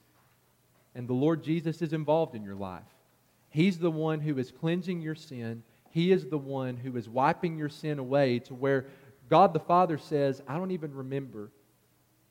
And 0.94 1.08
the 1.08 1.14
Lord 1.14 1.44
Jesus 1.44 1.82
is 1.82 1.94
involved 1.94 2.36
in 2.36 2.44
your 2.44 2.56
life. 2.56 2.84
He's 3.50 3.78
the 3.80 3.92
one 3.92 4.20
who 4.20 4.38
is 4.38 4.52
cleansing 4.52 5.02
your 5.02 5.16
sin. 5.16 5.64
He 5.92 6.12
is 6.12 6.26
the 6.26 6.38
one 6.38 6.76
who 6.76 6.98
is 6.98 7.08
wiping 7.08 7.58
your 7.58 7.70
sin 7.70 8.00
away 8.00 8.40
to 8.40 8.54
where 8.54 8.88
God 9.30 9.54
the 9.54 9.60
Father 9.60 9.98
says, 9.98 10.42
I 10.48 10.58
don't 10.58 10.72
even 10.72 10.94
remember 10.94 11.52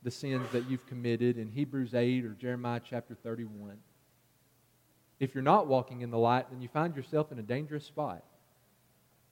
the 0.03 0.11
sins 0.11 0.47
that 0.53 0.69
you've 0.69 0.87
committed 0.87 1.39
in 1.39 1.49
Hebrews 1.49 1.95
8 1.95 2.25
or 2.25 2.35
Jeremiah 2.35 2.81
chapter 2.85 3.15
31. 3.15 3.79
If 5.25 5.35
you're 5.35 5.43
not 5.43 5.67
walking 5.67 6.03
in 6.03 6.11
the 6.11 6.19
light, 6.19 6.51
then 6.51 6.61
you 6.61 6.69
find 6.69 6.95
yourself 6.95 7.33
in 7.33 7.39
a 7.39 7.43
dangerous 7.43 7.85
spot. 7.85 8.23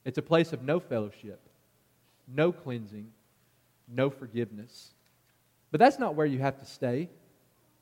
It's 0.05 0.17
a 0.17 0.23
place 0.23 0.51
of 0.51 0.63
no 0.63 0.79
fellowship, 0.79 1.39
no 2.27 2.51
cleansing, 2.51 3.07
no 3.87 4.09
forgiveness. 4.09 4.93
But 5.69 5.79
that's 5.79 5.99
not 5.99 6.15
where 6.15 6.25
you 6.25 6.39
have 6.39 6.59
to 6.59 6.65
stay. 6.65 7.09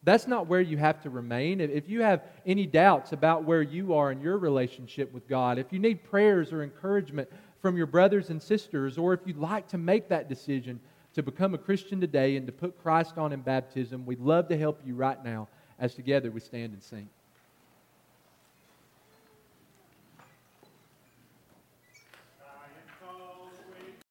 That's 0.03 0.27
not 0.27 0.47
where 0.47 0.59
you 0.59 0.77
have 0.77 1.01
to 1.03 1.09
remain. 1.09 1.61
If 1.61 1.87
you 1.87 2.01
have 2.01 2.23
any 2.45 2.65
doubts 2.65 3.13
about 3.13 3.45
where 3.45 3.61
you 3.61 3.93
are 3.93 4.11
in 4.11 4.19
your 4.19 4.37
relationship 4.37 5.13
with 5.13 5.27
God, 5.29 5.57
if 5.57 5.71
you 5.71 5.79
need 5.79 6.03
prayers 6.03 6.51
or 6.51 6.63
encouragement 6.63 7.29
from 7.61 7.77
your 7.77 7.85
brothers 7.85 8.29
and 8.29 8.41
sisters, 8.41 8.97
or 8.97 9.13
if 9.13 9.21
you'd 9.25 9.37
like 9.37 9.69
to 9.69 9.77
make 9.77 10.09
that 10.09 10.27
decision 10.27 10.81
to 11.13 11.23
become 11.23 11.53
a 11.53 11.57
Christian 11.57 12.01
today 12.01 12.35
and 12.35 12.45
to 12.45 12.51
put 12.51 12.81
Christ 12.81 13.17
on 13.17 13.31
in 13.31 13.41
baptism, 13.41 14.05
we'd 14.05 14.19
love 14.19 14.49
to 14.49 14.57
help 14.57 14.81
you 14.85 14.95
right 14.95 15.23
now 15.23 15.47
as 15.79 15.95
together 15.95 16.29
we 16.29 16.41
stand 16.41 16.73
and 16.73 16.83
sing. 16.83 17.07